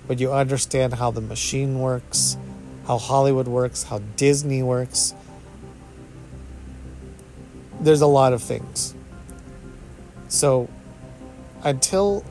when 0.08 0.18
you 0.18 0.32
understand 0.32 0.94
how 0.94 1.12
the 1.12 1.20
machine 1.20 1.78
works, 1.78 2.36
how 2.84 2.98
Hollywood 2.98 3.46
works, 3.46 3.84
how 3.84 4.00
Disney 4.16 4.64
works, 4.64 5.14
there's 7.80 8.00
a 8.00 8.08
lot 8.08 8.32
of 8.32 8.42
things. 8.42 8.92
So 10.26 10.68
until 11.62 12.24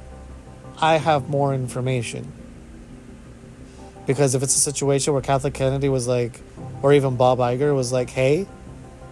I 0.81 0.97
have 0.97 1.29
more 1.29 1.53
information, 1.53 2.29
because 4.05 4.35
if 4.35 4.43
it's 4.43 4.57
a 4.57 4.59
situation 4.59 5.13
where 5.13 5.21
Kathleen 5.21 5.53
Kennedy 5.53 5.87
was 5.87 6.05
like, 6.05 6.41
or 6.81 6.91
even 6.91 7.15
Bob 7.15 7.39
Iger 7.39 7.73
was 7.73 7.93
like, 7.93 8.09
hey, 8.09 8.45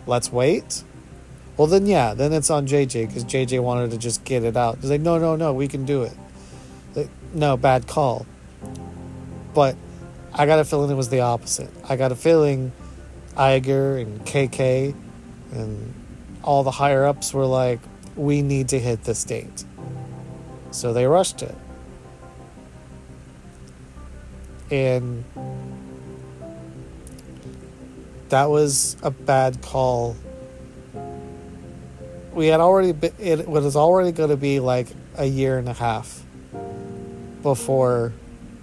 let's 0.07 0.29
wait. 0.29 0.83
Well, 1.57 1.67
then, 1.67 1.87
yeah, 1.87 2.13
then 2.13 2.33
it's 2.33 2.51
on 2.51 2.67
JJ 2.67 3.07
because 3.07 3.25
JJ 3.25 3.61
wanted 3.63 3.91
to 3.91 3.97
just 3.97 4.23
get 4.23 4.43
it 4.43 4.55
out. 4.55 4.77
He's 4.79 4.91
like, 4.91 5.01
no, 5.01 5.17
no, 5.17 5.35
no, 5.35 5.53
we 5.53 5.67
can 5.67 5.85
do 5.85 6.03
it. 6.03 6.13
Like, 6.95 7.09
no, 7.33 7.57
bad 7.57 7.87
call. 7.87 8.27
But 9.55 9.75
I 10.33 10.45
got 10.45 10.59
a 10.59 10.65
feeling 10.65 10.91
it 10.91 10.95
was 10.95 11.09
the 11.09 11.21
opposite. 11.21 11.71
I 11.89 11.95
got 11.95 12.11
a 12.11 12.15
feeling 12.15 12.71
Iger 13.35 13.99
and 13.99 14.23
KK 14.23 14.93
and 15.51 15.93
all 16.43 16.63
the 16.63 16.71
higher 16.71 17.05
ups 17.05 17.33
were 17.33 17.45
like, 17.45 17.79
we 18.15 18.41
need 18.43 18.69
to 18.69 18.79
hit 18.79 19.03
this 19.03 19.23
date. 19.23 19.65
So 20.71 20.93
they 20.93 21.07
rushed 21.07 21.41
it. 21.41 21.55
And 24.69 25.23
that 28.29 28.49
was 28.49 28.97
a 29.01 29.11
bad 29.11 29.61
call. 29.61 30.15
We 32.37 32.45
had 32.45 32.59
already 32.59 32.91
been, 32.91 33.13
it 33.17 33.47
was 33.47 33.75
already 33.75 34.11
going 34.11 34.29
to 34.29 34.37
be 34.37 34.59
like 34.59 34.85
a 35.17 35.25
year 35.25 35.57
and 35.57 35.67
a 35.67 35.73
half 35.73 36.21
before 37.41 38.13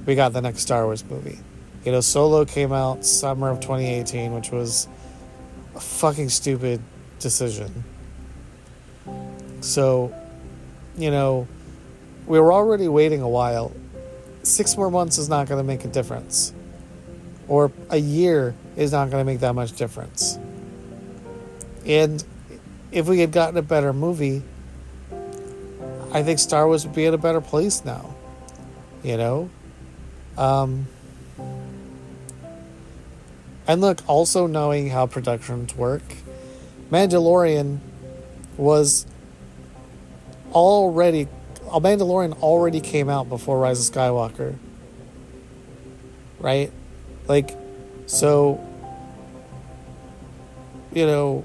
we 0.07 0.15
got 0.15 0.33
the 0.33 0.41
next 0.41 0.61
Star 0.61 0.85
Wars 0.85 1.05
movie. 1.05 1.41
You 1.85 1.91
know, 1.91 2.01
Solo 2.01 2.45
came 2.45 2.73
out 2.73 3.05
summer 3.05 3.51
of 3.51 3.59
2018, 3.59 4.33
which 4.33 4.53
was 4.53 4.87
a 5.75 5.81
fucking 5.81 6.29
stupid 6.29 6.81
decision. 7.19 7.83
So, 9.61 10.15
you 10.97 11.11
know, 11.11 11.49
we 12.29 12.39
were 12.39 12.53
already 12.53 12.87
waiting 12.87 13.23
a 13.23 13.29
while. 13.29 13.73
Six 14.45 14.77
more 14.77 14.89
months 14.89 15.19
is 15.19 15.29
not 15.29 15.49
going 15.49 15.59
to 15.59 15.67
make 15.67 15.85
a 15.85 15.89
difference. 15.89 16.53
Or 17.49 17.73
a 17.91 17.99
year 17.99 18.55
is 18.77 18.93
not 18.93 19.11
going 19.11 19.21
to 19.21 19.25
make 19.25 19.41
that 19.41 19.57
much 19.57 19.73
difference. 19.73 20.39
And 21.85 22.25
if 22.95 23.09
we 23.09 23.19
had 23.19 23.33
gotten 23.33 23.57
a 23.57 23.63
better 23.63 23.93
movie, 23.93 24.43
I 26.13 26.23
think 26.23 26.39
Star 26.39 26.67
Wars 26.69 26.87
would 26.87 26.95
be 26.95 27.05
in 27.05 27.13
a 27.13 27.19
better 27.19 27.41
place 27.41 27.85
now. 27.85 28.15
You 29.03 29.17
know? 29.17 29.51
Um, 30.39 30.87
and 33.67 33.81
look, 33.81 33.99
also 34.07 34.47
knowing 34.47 34.91
how 34.91 35.07
productions 35.07 35.75
work, 35.75 36.03
Mandalorian 36.91 37.81
was 38.57 39.07
already 40.53 41.27
a 41.73 41.81
Mandalorian 41.81 42.41
already 42.41 42.81
came 42.81 43.09
out 43.09 43.29
before 43.29 43.59
Rise 43.59 43.89
of 43.89 43.93
Skywalker. 43.93 44.57
Right? 46.39 46.71
Like 47.27 47.51
so 48.07 48.65
you 50.93 51.07
know 51.07 51.45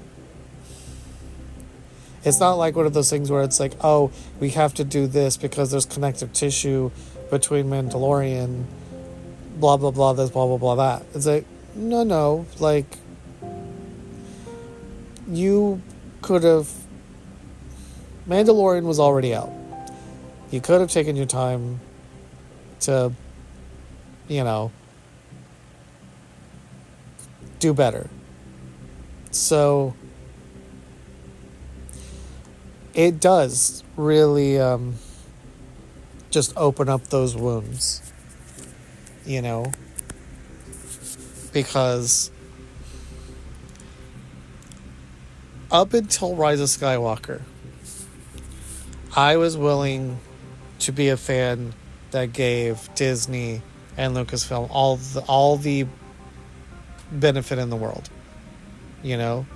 it's 2.24 2.40
not 2.40 2.54
like 2.54 2.76
one 2.76 2.86
of 2.86 2.92
those 2.92 3.08
things 3.10 3.30
where 3.30 3.42
it's 3.42 3.60
like, 3.60 3.72
oh, 3.82 4.10
we 4.38 4.50
have 4.50 4.74
to 4.74 4.84
do 4.84 5.06
this 5.06 5.36
because 5.36 5.70
there's 5.70 5.86
connective 5.86 6.32
tissue 6.32 6.90
between 7.30 7.66
Mandalorian, 7.66 8.64
blah 9.56 9.76
blah 9.76 9.90
blah, 9.90 10.12
this 10.12 10.30
blah 10.30 10.46
blah 10.46 10.58
blah 10.58 10.74
that. 10.74 11.06
It's 11.14 11.26
like, 11.26 11.46
no 11.74 12.02
no, 12.02 12.46
like 12.58 12.86
you 15.28 15.80
could 16.22 16.42
have 16.42 16.68
Mandalorian 18.28 18.84
was 18.84 19.00
already 19.00 19.34
out. 19.34 19.50
You 20.50 20.60
could 20.60 20.80
have 20.80 20.90
taken 20.90 21.16
your 21.16 21.26
time 21.26 21.80
to, 22.80 23.12
you 24.28 24.44
know, 24.44 24.72
do 27.60 27.72
better. 27.72 28.10
So 29.30 29.94
it 32.94 33.20
does 33.20 33.84
really 33.96 34.58
um, 34.58 34.94
just 36.30 36.52
open 36.56 36.88
up 36.88 37.04
those 37.08 37.36
wounds, 37.36 38.12
you 39.24 39.42
know, 39.42 39.72
because 41.52 42.30
up 45.70 45.94
until 45.94 46.34
Rise 46.34 46.60
of 46.60 46.68
Skywalker, 46.68 47.42
I 49.16 49.36
was 49.36 49.56
willing 49.56 50.18
to 50.80 50.92
be 50.92 51.08
a 51.08 51.16
fan 51.16 51.74
that 52.10 52.32
gave 52.32 52.92
Disney 52.94 53.62
and 53.96 54.16
Lucasfilm 54.16 54.68
all 54.70 54.96
the, 54.96 55.20
all 55.22 55.56
the 55.56 55.86
benefit 57.12 57.58
in 57.58 57.70
the 57.70 57.76
world. 57.76 58.08
You 59.02 59.16
know, 59.16 59.46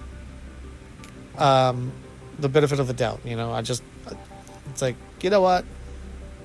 um, 1.36 1.92
the 2.38 2.48
benefit 2.48 2.80
of 2.80 2.86
the 2.86 2.92
doubt. 2.92 3.20
You 3.24 3.36
know, 3.36 3.52
I 3.52 3.62
just 3.62 3.82
it's 4.70 4.82
like 4.82 4.96
you 5.22 5.30
know 5.30 5.40
what, 5.40 5.64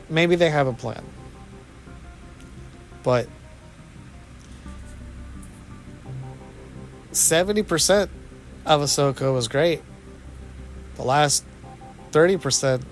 maybe 0.10 0.36
they 0.36 0.50
have 0.50 0.68
a 0.68 0.74
plan, 0.74 1.04
but 3.04 3.28
seventy 7.12 7.64
percent 7.64 8.10
of 8.66 8.82
Ahsoka 8.82 9.34
was 9.34 9.48
great. 9.48 9.82
The 10.96 11.04
last 11.04 11.44
thirty 12.12 12.38
percent 12.38 12.84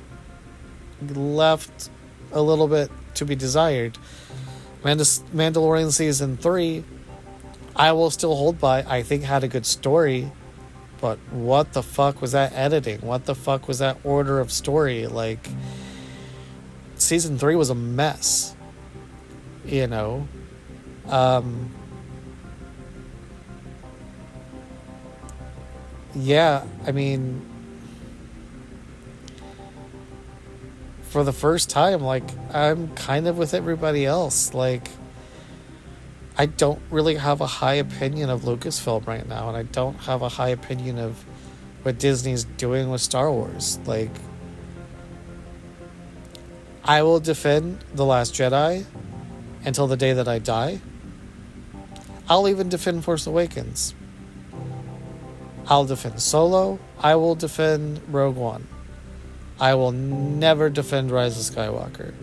left 1.13 1.89
a 2.31 2.41
little 2.41 2.67
bit 2.67 2.91
to 3.15 3.25
be 3.25 3.35
desired. 3.35 3.97
Mandalorian 4.83 5.91
season 5.91 6.37
three, 6.37 6.83
I 7.75 7.91
will 7.91 8.09
still 8.09 8.35
hold 8.35 8.59
by. 8.59 8.83
I 8.83 9.03
think 9.03 9.23
had 9.23 9.43
a 9.43 9.47
good 9.47 9.65
story, 9.65 10.31
but 10.99 11.19
what 11.31 11.73
the 11.73 11.83
fuck 11.83 12.21
was 12.21 12.31
that 12.31 12.53
editing? 12.53 13.01
What 13.01 13.25
the 13.25 13.35
fuck 13.35 13.67
was 13.67 13.79
that 13.79 13.97
order 14.03 14.39
of 14.39 14.51
story? 14.51 15.07
Like, 15.07 15.47
season 16.95 17.37
three 17.37 17.55
was 17.55 17.69
a 17.69 17.75
mess. 17.75 18.55
You 19.65 19.87
know, 19.87 20.27
um, 21.07 21.71
yeah. 26.15 26.63
I 26.85 26.91
mean, 26.93 27.45
for 31.09 31.23
the 31.23 31.33
first 31.33 31.69
time, 31.69 32.01
like 32.01 32.23
I'm 32.53 32.93
kind 32.95 33.27
of 33.27 33.37
with 33.37 33.53
everybody 33.53 34.05
else. 34.05 34.53
Like 34.53 34.87
I 36.39 36.45
don't 36.45 36.81
really 36.91 37.15
have 37.15 37.41
a 37.41 37.47
high 37.47 37.75
opinion 37.75 38.29
of 38.29 38.41
Lucasfilm 38.41 39.07
right 39.07 39.27
now, 39.27 39.47
and 39.47 39.57
I 39.57 39.63
don't 39.63 39.95
have 40.01 40.21
a 40.21 40.29
high 40.29 40.49
opinion 40.49 40.99
of 40.99 41.25
what 41.81 41.97
Disney's 41.97 42.43
doing 42.43 42.91
with 42.91 43.01
Star 43.01 43.31
Wars. 43.31 43.79
Like 43.85 44.11
I 46.83 47.01
will 47.01 47.19
defend 47.19 47.83
The 47.95 48.05
Last 48.05 48.33
Jedi 48.33 48.85
until 49.65 49.87
the 49.87 49.97
day 49.97 50.13
that 50.13 50.27
I 50.27 50.39
die. 50.39 50.79
I'll 52.29 52.47
even 52.47 52.69
defend 52.69 53.03
Force 53.03 53.25
Awakens. 53.25 53.95
I'll 55.65 55.85
defend 55.85 56.21
Solo. 56.21 56.79
I 56.99 57.15
will 57.15 57.35
defend 57.35 58.01
Rogue 58.07 58.37
One. 58.37 58.67
I 59.59 59.73
will 59.73 59.91
never 59.91 60.69
defend 60.69 61.09
Rise 61.09 61.37
of 61.37 61.55
Skywalker. 61.55 62.13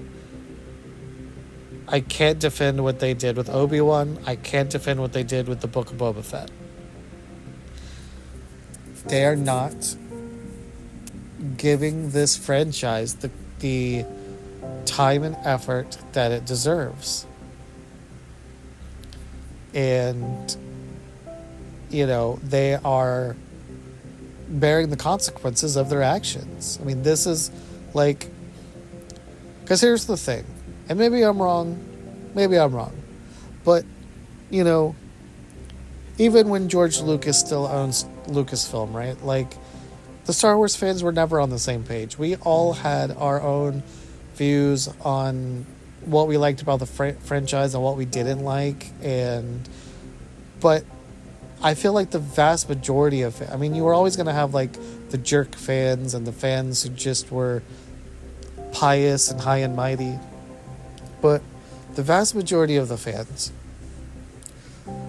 I 1.87 2.01
can't 2.01 2.39
defend 2.39 2.83
what 2.83 3.01
they 3.01 3.15
did 3.15 3.37
with 3.37 3.51
Obi 3.51 3.81
Wan. 3.81 4.19
I 4.27 4.37
can't 4.37 4.71
defend 4.71 5.01
what 5.01 5.13
they 5.13 5.23
did 5.23 5.49
with 5.49 5.61
the 5.61 5.67
Book 5.67 5.91
of 5.91 5.99
Boba 5.99 6.25
Fett. 6.25 6.51
They 9.07 9.25
are 9.27 9.37
not 9.37 9.97
giving 11.57 12.11
this 12.11 12.37
franchise 12.37 13.17
the 13.17 13.31
the 13.59 14.05
time 14.87 15.23
and 15.23 15.37
effort 15.45 15.99
that 16.13 16.33
it 16.33 16.47
deserves. 16.47 17.27
And 19.75 20.57
you 21.91 22.07
know, 22.07 22.39
they 22.43 22.75
are 22.75 23.37
bearing 24.49 24.91
the 24.91 24.97
consequences 24.97 25.77
of 25.77 25.91
their 25.91 26.03
actions. 26.03 26.79
I 26.81 26.85
mean, 26.85 27.03
this 27.03 27.27
is 27.27 27.51
like 27.93 28.31
cuz 29.67 29.83
here's 29.83 30.07
the 30.07 30.17
thing 30.17 30.45
and 30.89 30.99
maybe 30.99 31.23
I'm 31.23 31.41
wrong, 31.41 31.79
maybe 32.35 32.59
I'm 32.59 32.75
wrong. 32.75 32.97
But, 33.65 33.85
you 34.51 34.65
know, 34.65 34.95
even 36.19 36.49
when 36.49 36.69
George 36.69 37.01
Lucas 37.01 37.39
still 37.39 37.67
owns 37.67 38.05
Lucasfilm, 38.27 38.93
right? 38.93 39.21
Like, 39.25 39.53
the 40.27 40.33
Star 40.33 40.57
Wars 40.57 40.77
fans 40.77 41.03
were 41.03 41.13
never 41.13 41.41
on 41.41 41.51
the 41.51 41.59
same 41.59 41.85
page. 41.85 42.19
We 42.19 42.37
all 42.37 42.73
had 42.73 43.11
our 43.13 43.41
own 43.41 43.83
views 44.35 44.89
on 45.03 45.67
what 46.05 46.29
we 46.29 46.37
liked 46.37 46.63
about 46.63 46.81
the 46.81 46.87
fr- 46.87 47.13
franchise 47.21 47.75
and 47.75 47.83
what 47.83 47.97
we 47.97 48.05
didn't 48.05 48.41
like. 48.41 48.91
And, 49.03 49.69
but 50.61 50.85
I 51.63 51.75
feel 51.75 51.93
like 51.93 52.11
the 52.11 52.19
vast 52.19 52.69
majority 52.69 53.23
of 53.23 53.41
it, 53.41 53.51
I 53.51 53.57
mean, 53.57 53.75
you 53.75 53.85
were 53.85 53.95
always 53.95 54.17
going 54.17 54.27
to 54.27 54.33
have 54.33 54.55
like 54.55 54.73
the 55.11 55.19
jerk 55.19 55.55
fans 55.55 56.15
and 56.15 56.27
the 56.27 56.33
fans 56.33 56.83
who 56.83 56.91
just 56.91 57.31
were 57.31 57.63
pious 58.73 59.31
and 59.31 59.41
high 59.41 59.59
and 59.59 59.77
mighty 59.77 60.19
but 61.25 61.41
the 61.95 62.03
vast 62.03 62.35
majority 62.35 62.77
of 62.77 62.89
the 62.89 62.99
fans 62.99 63.51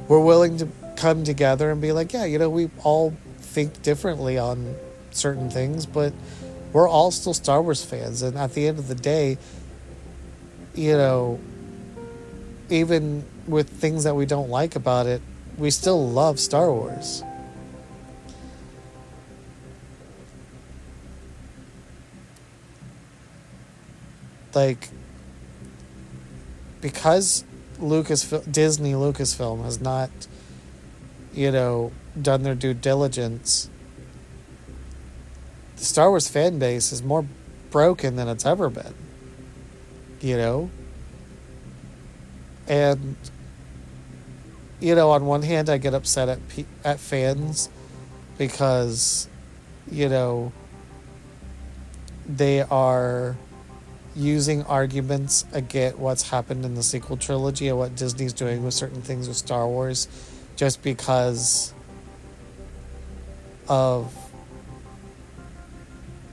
were 0.07 0.21
willing 0.21 0.55
to 0.55 0.69
come 0.95 1.25
together 1.25 1.69
and 1.69 1.81
be 1.81 1.91
like, 1.91 2.13
yeah, 2.13 2.23
you 2.23 2.39
know, 2.39 2.49
we 2.49 2.69
all 2.85 3.13
think 3.39 3.81
differently 3.81 4.37
on 4.37 4.75
certain 5.11 5.49
things, 5.49 5.85
but 5.85 6.13
we're 6.71 6.87
all 6.87 7.11
still 7.11 7.33
Star 7.33 7.61
Wars 7.61 7.83
fans. 7.83 8.21
And 8.21 8.37
at 8.37 8.53
the 8.53 8.65
end 8.65 8.79
of 8.79 8.87
the 8.87 8.95
day, 8.95 9.37
you 10.73 10.93
know, 10.93 11.37
even 12.69 13.25
with 13.45 13.67
things 13.67 14.05
that 14.05 14.15
we 14.15 14.25
don't 14.25 14.49
like 14.49 14.77
about 14.77 15.07
it, 15.07 15.21
we 15.57 15.69
still 15.69 16.09
love 16.09 16.39
Star 16.39 16.71
Wars. 16.71 17.23
Like, 24.53 24.87
because 26.85 27.43
Lucas 27.79 28.29
Disney 28.29 28.93
Lucasfilm 28.93 29.63
has 29.63 29.81
not, 29.81 30.11
you 31.33 31.51
know, 31.51 31.91
done 32.21 32.43
their 32.43 32.53
due 32.53 32.75
diligence. 32.75 33.71
The 35.77 35.83
Star 35.83 36.11
Wars 36.11 36.29
fan 36.29 36.59
base 36.59 36.91
is 36.91 37.01
more 37.01 37.25
broken 37.71 38.17
than 38.17 38.27
it's 38.27 38.45
ever 38.45 38.69
been. 38.69 38.93
You 40.21 40.37
know? 40.37 40.69
And 42.67 43.15
you 44.79 44.93
know, 44.93 45.09
on 45.09 45.25
one 45.25 45.41
hand 45.41 45.71
I 45.71 45.79
get 45.79 45.95
upset 45.95 46.29
at 46.29 46.39
at 46.83 46.99
fans 46.99 47.67
because 48.37 49.27
you 49.89 50.07
know 50.07 50.51
they 52.27 52.61
are 52.61 53.37
using 54.15 54.63
arguments 54.63 55.45
against 55.51 55.97
what's 55.97 56.29
happened 56.29 56.63
in 56.63 56.75
the 56.75 56.83
sequel 56.83 57.17
trilogy 57.17 57.67
and 57.67 57.77
what 57.77 57.95
Disney's 57.95 58.33
doing 58.33 58.63
with 58.63 58.73
certain 58.73 59.01
things 59.01 59.27
with 59.27 59.37
Star 59.37 59.67
Wars 59.67 60.07
just 60.55 60.81
because 60.81 61.73
of 63.67 64.13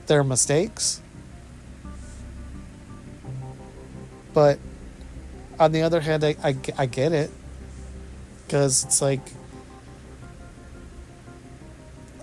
their 0.07 0.23
mistakes. 0.23 1.01
But 4.33 4.59
on 5.59 5.71
the 5.71 5.83
other 5.83 5.99
hand, 5.99 6.23
I, 6.23 6.35
I, 6.43 6.55
I 6.77 6.85
get 6.85 7.11
it. 7.11 7.31
Because 8.45 8.83
it's 8.83 9.01
like, 9.01 9.21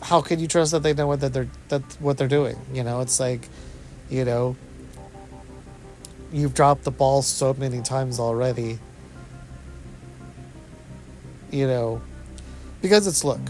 how 0.03 0.21
can 0.21 0.39
you 0.39 0.47
trust 0.47 0.73
that 0.73 0.83
they 0.83 0.95
know 0.95 1.07
what 1.07 1.21
that 1.21 1.33
they're 1.33 1.49
that 1.69 1.83
what 1.99 2.19
they're 2.19 2.29
doing? 2.29 2.57
You 2.73 2.85
know, 2.85 3.01
it's 3.01 3.19
like, 3.19 3.49
you 4.09 4.25
know, 4.25 4.57
you've 6.33 6.55
dropped 6.55 6.85
the 6.85 6.91
ball 6.91 7.23
so 7.23 7.55
many 7.55 7.81
times 7.83 8.19
already. 8.19 8.79
You 11.51 11.67
know, 11.67 12.03
because 12.81 13.07
it's 13.07 13.25
look, 13.25 13.41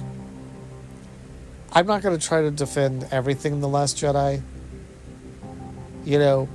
I'm 1.73 1.87
not 1.87 2.03
going 2.03 2.19
to 2.19 2.27
try 2.27 2.43
to 2.43 2.51
defend 2.51 3.07
everything 3.11 3.55
in 3.55 3.61
The 3.61 3.69
Last 3.69 3.97
Jedi. 3.97 4.43
You 6.05 6.19
know, 6.19 6.49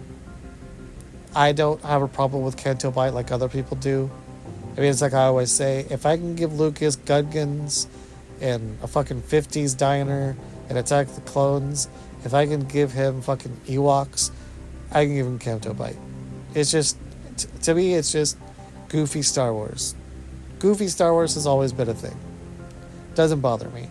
I 1.36 1.52
don't 1.52 1.82
have 1.84 2.02
a 2.02 2.08
problem 2.08 2.44
with 2.44 2.58
Canto 2.58 2.92
Bight 2.92 3.14
like 3.14 3.32
other 3.32 3.48
people 3.48 3.78
do. 3.78 4.10
I 4.76 4.82
mean, 4.82 4.90
it's 4.90 5.02
like 5.02 5.14
I 5.14 5.26
always 5.26 5.52
say 5.52 5.86
if 5.90 6.06
I 6.06 6.18
can 6.18 6.36
give 6.36 6.60
Lucas 6.60 6.98
Gungans 6.98 7.88
and 8.42 8.78
a 8.82 8.88
fucking 8.88 9.22
50s 9.22 9.78
diner 9.78 10.36
and 10.68 10.78
Attack 10.78 11.08
the 11.10 11.22
Clones, 11.22 11.88
if 12.26 12.34
I 12.34 12.48
can 12.48 12.62
give 12.62 12.92
him 12.92 13.22
fucking 13.22 13.56
Ewoks, 13.68 14.32
I 14.92 15.06
can 15.06 15.16
give 15.16 15.28
him 15.28 15.40
Canto 15.40 15.74
Bight. 15.74 15.98
It's 16.56 16.72
just, 16.72 16.98
t- 17.38 17.48
to 17.64 17.76
me, 17.76 17.94
it's 17.94 18.12
just 18.12 18.38
goofy 18.88 19.22
Star 19.22 19.54
Wars. 19.54 19.94
Goofy 20.60 20.88
Star 20.88 21.12
Wars 21.12 21.36
has 21.36 21.46
always 21.46 21.74
been 21.74 21.90
a 21.90 21.94
thing. 21.94 22.18
Doesn't 23.14 23.42
bother 23.42 23.70
me. 23.70 23.90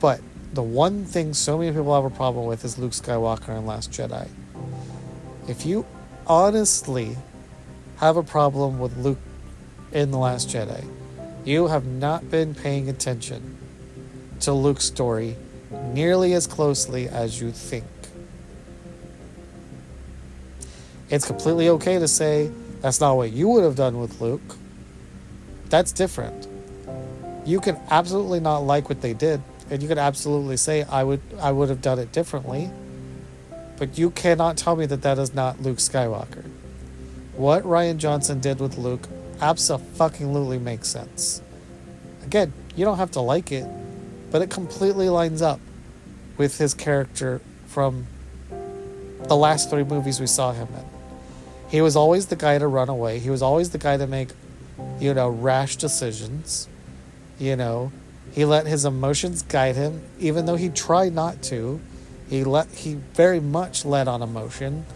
But 0.00 0.20
the 0.52 0.62
one 0.62 1.04
thing 1.04 1.34
so 1.34 1.56
many 1.56 1.70
people 1.70 1.94
have 1.94 2.04
a 2.04 2.14
problem 2.14 2.46
with 2.46 2.64
is 2.64 2.76
Luke 2.76 2.92
Skywalker 2.92 3.50
and 3.50 3.66
Last 3.66 3.90
Jedi. 3.90 4.28
If 5.48 5.64
you 5.64 5.86
honestly 6.26 7.16
have 7.98 8.16
a 8.16 8.22
problem 8.22 8.78
with 8.78 8.96
Luke 8.96 9.18
in 9.92 10.10
The 10.10 10.18
Last 10.18 10.48
Jedi, 10.48 10.84
you 11.44 11.68
have 11.68 11.86
not 11.86 12.30
been 12.30 12.54
paying 12.54 12.88
attention 12.88 13.56
to 14.40 14.52
Luke's 14.52 14.84
story 14.84 15.36
nearly 15.92 16.34
as 16.34 16.46
closely 16.46 17.08
as 17.08 17.40
you 17.40 17.50
think. 17.50 17.84
It's 21.14 21.24
completely 21.24 21.68
okay 21.68 22.00
to 22.00 22.08
say 22.08 22.50
that's 22.80 23.00
not 23.00 23.16
what 23.16 23.30
you 23.30 23.46
would 23.46 23.62
have 23.62 23.76
done 23.76 24.00
with 24.00 24.20
Luke. 24.20 24.56
That's 25.70 25.92
different. 25.92 26.48
You 27.46 27.60
can 27.60 27.78
absolutely 27.88 28.40
not 28.40 28.64
like 28.64 28.88
what 28.88 29.00
they 29.00 29.12
did, 29.14 29.40
and 29.70 29.80
you 29.80 29.86
can 29.86 29.96
absolutely 29.96 30.56
say 30.56 30.82
I 30.82 31.04
would 31.04 31.20
I 31.38 31.52
would 31.52 31.68
have 31.68 31.80
done 31.80 32.00
it 32.00 32.10
differently. 32.10 32.68
But 33.78 33.96
you 33.96 34.10
cannot 34.10 34.56
tell 34.56 34.74
me 34.74 34.86
that 34.86 35.02
that 35.02 35.20
is 35.20 35.32
not 35.32 35.62
Luke 35.62 35.78
Skywalker. 35.78 36.50
What 37.36 37.62
Rian 37.62 37.98
Johnson 37.98 38.40
did 38.40 38.58
with 38.58 38.76
Luke 38.76 39.06
absolutely 39.40 40.58
makes 40.58 40.88
sense. 40.88 41.42
Again, 42.24 42.52
you 42.74 42.84
don't 42.84 42.98
have 42.98 43.12
to 43.12 43.20
like 43.20 43.52
it, 43.52 43.68
but 44.32 44.42
it 44.42 44.50
completely 44.50 45.08
lines 45.08 45.42
up 45.42 45.60
with 46.38 46.58
his 46.58 46.74
character 46.74 47.40
from 47.66 48.08
the 49.28 49.36
last 49.36 49.70
three 49.70 49.84
movies 49.84 50.18
we 50.18 50.26
saw 50.26 50.52
him 50.52 50.66
in. 50.74 50.93
He 51.74 51.80
was 51.80 51.96
always 51.96 52.26
the 52.26 52.36
guy 52.36 52.56
to 52.56 52.68
run 52.68 52.88
away. 52.88 53.18
He 53.18 53.30
was 53.30 53.42
always 53.42 53.70
the 53.70 53.78
guy 53.78 53.96
to 53.96 54.06
make, 54.06 54.28
you 55.00 55.12
know, 55.12 55.28
rash 55.28 55.74
decisions. 55.74 56.68
You 57.36 57.56
know, 57.56 57.90
he 58.30 58.44
let 58.44 58.68
his 58.68 58.84
emotions 58.84 59.42
guide 59.42 59.74
him, 59.74 60.00
even 60.20 60.46
though 60.46 60.54
he 60.54 60.68
tried 60.68 61.12
not 61.12 61.42
to. 61.50 61.80
He 62.30 62.44
let 62.44 62.68
he 62.70 62.94
very 62.94 63.40
much 63.40 63.84
led 63.84 64.06
on 64.06 64.22
emotion. 64.22 64.86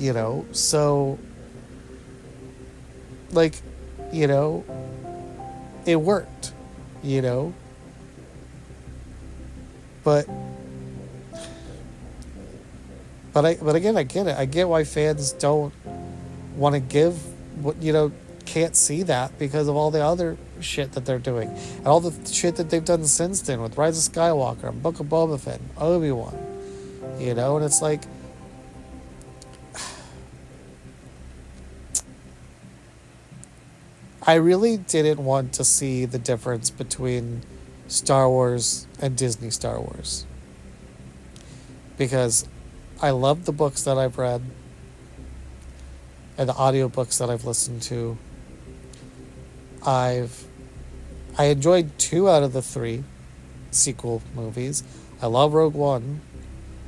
You 0.00 0.12
know, 0.12 0.44
so 0.50 1.20
like, 3.30 3.54
you 4.12 4.26
know, 4.26 4.64
it 5.86 6.00
worked, 6.00 6.52
you 7.04 7.22
know. 7.22 7.54
But 10.02 10.28
But 13.32 13.44
I, 13.44 13.54
but 13.56 13.76
again, 13.76 13.96
I 13.96 14.02
get 14.02 14.26
it. 14.26 14.36
I 14.36 14.44
get 14.44 14.68
why 14.68 14.84
fans 14.84 15.32
don't 15.32 15.72
want 16.56 16.74
to 16.74 16.80
give 16.80 17.14
what 17.62 17.80
you 17.82 17.92
know 17.92 18.12
can't 18.44 18.74
see 18.74 19.02
that 19.04 19.38
because 19.38 19.68
of 19.68 19.76
all 19.76 19.92
the 19.92 20.02
other 20.04 20.36
shit 20.58 20.92
that 20.92 21.04
they're 21.04 21.20
doing 21.20 21.48
and 21.48 21.86
all 21.86 22.00
the 22.00 22.12
shit 22.30 22.56
that 22.56 22.68
they've 22.70 22.84
done 22.84 23.04
since 23.04 23.40
then 23.42 23.62
with 23.62 23.78
Rise 23.78 24.08
of 24.08 24.12
Skywalker 24.12 24.70
and 24.70 24.82
Book 24.82 24.98
of 24.98 25.06
Boba 25.06 25.38
Fett, 25.38 25.60
Obi 25.78 26.10
Wan, 26.10 26.36
you 27.18 27.34
know, 27.34 27.56
and 27.56 27.64
it's 27.64 27.80
like. 27.80 28.02
I 34.26 34.34
really 34.34 34.76
didn't 34.76 35.24
want 35.24 35.52
to 35.54 35.64
see 35.64 36.04
the 36.04 36.18
difference 36.18 36.70
between 36.70 37.42
Star 37.86 38.28
Wars 38.28 38.88
and 39.00 39.16
Disney 39.16 39.50
Star 39.50 39.80
Wars. 39.80 40.26
Because 41.96 42.48
I 43.02 43.10
love 43.10 43.46
the 43.46 43.52
books 43.52 43.82
that 43.84 43.96
I've 43.96 44.18
read 44.18 44.42
and 46.36 46.48
the 46.48 46.52
audiobooks 46.52 47.18
that 47.18 47.30
I've 47.30 47.44
listened 47.44 47.82
to. 47.82 48.18
I've 49.86 50.46
I 51.38 51.44
enjoyed 51.44 51.98
two 51.98 52.28
out 52.28 52.42
of 52.42 52.52
the 52.52 52.60
three 52.60 53.04
sequel 53.70 54.22
movies. 54.34 54.82
I 55.22 55.26
love 55.26 55.54
Rogue 55.54 55.74
One. 55.74 56.20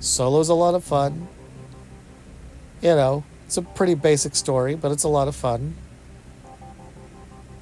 Solo's 0.01 0.48
a 0.48 0.55
lot 0.55 0.75
of 0.75 0.85
fun. 0.85 1.29
You 2.83 2.96
know, 2.96 3.25
it's 3.46 3.57
a 3.57 3.62
pretty 3.62 3.94
basic 3.94 4.35
story, 4.35 4.75
but 4.75 4.92
it's 4.92 5.05
a 5.05 5.09
lot 5.09 5.29
of 5.29 5.37
fun. 5.37 5.77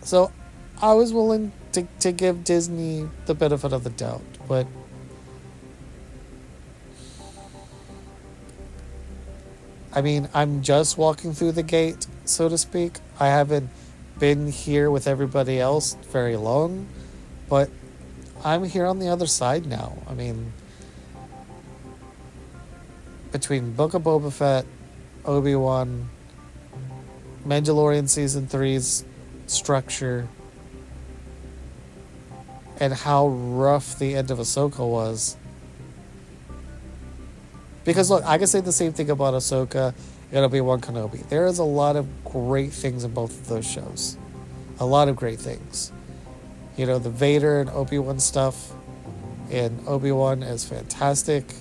So 0.02 0.32
I 0.80 0.94
was 0.94 1.12
willing 1.12 1.52
to, 1.72 1.86
to 2.00 2.10
give 2.10 2.42
Disney 2.42 3.08
the 3.26 3.34
benefit 3.34 3.72
of 3.72 3.84
the 3.84 3.90
doubt, 3.90 4.22
but 4.48 4.66
I 10.00 10.02
mean, 10.02 10.30
I'm 10.32 10.62
just 10.62 10.96
walking 10.96 11.34
through 11.34 11.52
the 11.52 11.62
gate, 11.62 12.06
so 12.24 12.48
to 12.48 12.56
speak. 12.56 13.00
I 13.18 13.26
haven't 13.26 13.68
been 14.18 14.50
here 14.50 14.90
with 14.90 15.06
everybody 15.06 15.60
else 15.60 15.92
very 16.10 16.36
long, 16.36 16.88
but 17.50 17.68
I'm 18.42 18.64
here 18.64 18.86
on 18.86 18.98
the 18.98 19.08
other 19.08 19.26
side 19.26 19.66
now. 19.66 19.98
I 20.08 20.14
mean, 20.14 20.54
between 23.30 23.72
Book 23.72 23.92
of 23.92 24.04
Boba 24.04 24.32
Fett, 24.32 24.64
Obi 25.26 25.54
Wan, 25.54 26.08
Mandalorian 27.46 28.08
season 28.08 28.46
three's 28.46 29.04
structure, 29.48 30.28
and 32.78 32.94
how 32.94 33.28
rough 33.28 33.98
the 33.98 34.14
end 34.14 34.30
of 34.30 34.38
Ahsoka 34.38 34.78
was. 34.78 35.36
Because 37.90 38.08
look, 38.08 38.24
I 38.24 38.38
can 38.38 38.46
say 38.46 38.60
the 38.60 38.70
same 38.70 38.92
thing 38.92 39.10
about 39.10 39.34
Ahsoka 39.34 39.92
and 40.30 40.44
Obi 40.44 40.60
Wan 40.60 40.80
Kenobi. 40.80 41.28
There 41.28 41.46
is 41.46 41.58
a 41.58 41.64
lot 41.64 41.96
of 41.96 42.06
great 42.24 42.72
things 42.72 43.02
in 43.02 43.12
both 43.12 43.32
of 43.32 43.48
those 43.48 43.68
shows. 43.68 44.16
A 44.78 44.86
lot 44.86 45.08
of 45.08 45.16
great 45.16 45.40
things. 45.40 45.90
You 46.76 46.86
know, 46.86 47.00
the 47.00 47.10
Vader 47.10 47.58
and 47.58 47.68
Obi 47.70 47.98
Wan 47.98 48.20
stuff 48.20 48.70
in 49.50 49.82
Obi 49.88 50.12
Wan 50.12 50.44
is 50.44 50.64
fantastic. 50.64 51.52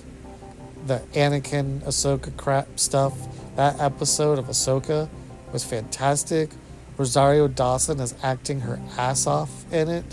The 0.86 1.02
Anakin 1.14 1.80
Ahsoka 1.80 2.36
crap 2.36 2.78
stuff, 2.78 3.12
that 3.56 3.80
episode 3.80 4.38
of 4.38 4.44
Ahsoka 4.44 5.08
was 5.52 5.64
fantastic. 5.64 6.50
Rosario 6.96 7.48
Dawson 7.48 7.98
is 7.98 8.14
acting 8.22 8.60
her 8.60 8.80
ass 8.96 9.26
off 9.26 9.64
in 9.72 9.88
it 9.88 10.04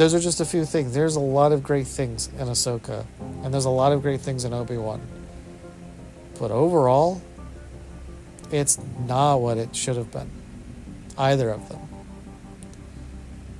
those 0.00 0.14
are 0.14 0.18
just 0.18 0.40
a 0.40 0.46
few 0.46 0.64
things. 0.64 0.94
There's 0.94 1.16
a 1.16 1.20
lot 1.20 1.52
of 1.52 1.62
great 1.62 1.86
things 1.86 2.30
in 2.38 2.46
Ahsoka, 2.46 3.04
and 3.44 3.52
there's 3.52 3.66
a 3.66 3.70
lot 3.70 3.92
of 3.92 4.00
great 4.00 4.22
things 4.22 4.46
in 4.46 4.54
Obi 4.54 4.78
Wan. 4.78 5.19
But 6.40 6.50
overall, 6.50 7.20
it's 8.50 8.78
not 9.06 9.36
what 9.36 9.58
it 9.58 9.76
should 9.76 9.96
have 9.96 10.10
been. 10.10 10.30
Either 11.18 11.50
of 11.50 11.68
them. 11.68 11.80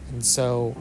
And 0.09 0.25
so, 0.25 0.75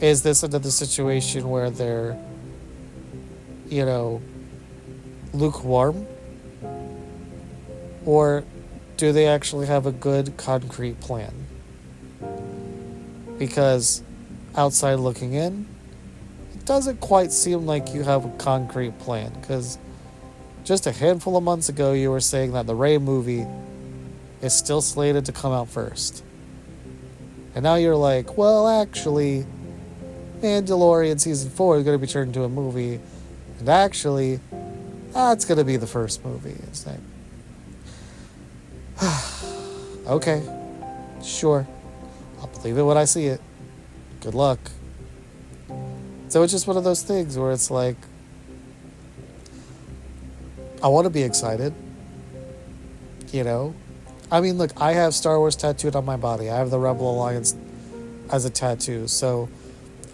is 0.00 0.22
this 0.22 0.44
another 0.44 0.70
situation 0.70 1.50
where 1.50 1.70
they're, 1.70 2.16
you 3.68 3.84
know, 3.84 4.22
lukewarm? 5.34 6.06
Or 8.06 8.44
do 8.96 9.12
they 9.12 9.26
actually 9.26 9.66
have 9.66 9.86
a 9.86 9.92
good 9.92 10.36
concrete 10.36 11.00
plan? 11.00 11.34
Because 13.38 14.04
outside 14.56 15.00
looking 15.00 15.34
in, 15.34 15.66
doesn't 16.64 17.00
quite 17.00 17.32
seem 17.32 17.66
like 17.66 17.94
you 17.94 18.02
have 18.02 18.24
a 18.24 18.30
concrete 18.38 18.98
plan. 18.98 19.32
Because 19.40 19.78
just 20.64 20.86
a 20.86 20.92
handful 20.92 21.36
of 21.36 21.42
months 21.42 21.68
ago, 21.68 21.92
you 21.92 22.10
were 22.10 22.20
saying 22.20 22.52
that 22.52 22.66
the 22.66 22.74
Rey 22.74 22.98
movie 22.98 23.46
is 24.42 24.54
still 24.54 24.80
slated 24.80 25.24
to 25.26 25.32
come 25.32 25.52
out 25.52 25.68
first. 25.68 26.24
And 27.54 27.64
now 27.64 27.74
you're 27.74 27.96
like, 27.96 28.36
well, 28.36 28.68
actually, 28.68 29.44
Mandalorian 30.40 31.20
season 31.20 31.50
four 31.50 31.76
is 31.76 31.84
going 31.84 31.98
to 31.98 32.00
be 32.00 32.10
turned 32.10 32.28
into 32.28 32.44
a 32.44 32.48
movie. 32.48 33.00
And 33.58 33.68
actually, 33.68 34.40
that's 35.12 35.44
going 35.44 35.58
to 35.58 35.64
be 35.64 35.76
the 35.76 35.86
first 35.86 36.24
movie. 36.24 36.56
It's 36.68 36.86
like, 36.86 37.00
okay, 40.06 40.42
sure. 41.22 41.66
I'll 42.40 42.46
believe 42.46 42.78
it 42.78 42.82
when 42.82 42.96
I 42.96 43.04
see 43.04 43.26
it. 43.26 43.40
Good 44.20 44.34
luck. 44.34 44.58
So 46.30 46.44
it's 46.44 46.52
just 46.52 46.68
one 46.68 46.76
of 46.76 46.84
those 46.84 47.02
things 47.02 47.36
where 47.36 47.50
it's 47.50 47.70
like, 47.72 47.96
I 50.80 50.86
want 50.86 51.04
to 51.04 51.10
be 51.10 51.22
excited. 51.22 51.74
You 53.32 53.44
know? 53.44 53.74
I 54.30 54.40
mean, 54.40 54.56
look, 54.56 54.70
I 54.80 54.92
have 54.92 55.12
Star 55.12 55.38
Wars 55.38 55.56
tattooed 55.56 55.96
on 55.96 56.04
my 56.04 56.16
body. 56.16 56.48
I 56.48 56.56
have 56.56 56.70
the 56.70 56.78
Rebel 56.78 57.10
Alliance 57.10 57.56
as 58.30 58.44
a 58.44 58.50
tattoo. 58.50 59.08
So 59.08 59.48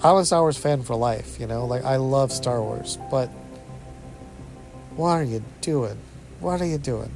I'm 0.03 0.17
a 0.17 0.25
Star 0.25 0.41
Wars 0.41 0.57
fan 0.57 0.83
for 0.83 0.97
life, 0.97 1.39
you 1.39 1.47
know? 1.47 1.67
Like, 1.67 1.85
I 1.85 1.97
love 1.97 2.33
Star 2.33 2.63
Wars. 2.63 2.97
But 3.11 3.29
what 4.97 5.11
are 5.11 5.23
you 5.23 5.45
doing? 5.61 5.99
What 6.41 6.63
are 6.63 6.67
you 6.67 6.79
doing? 6.79 7.13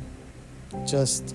Just 0.86 1.34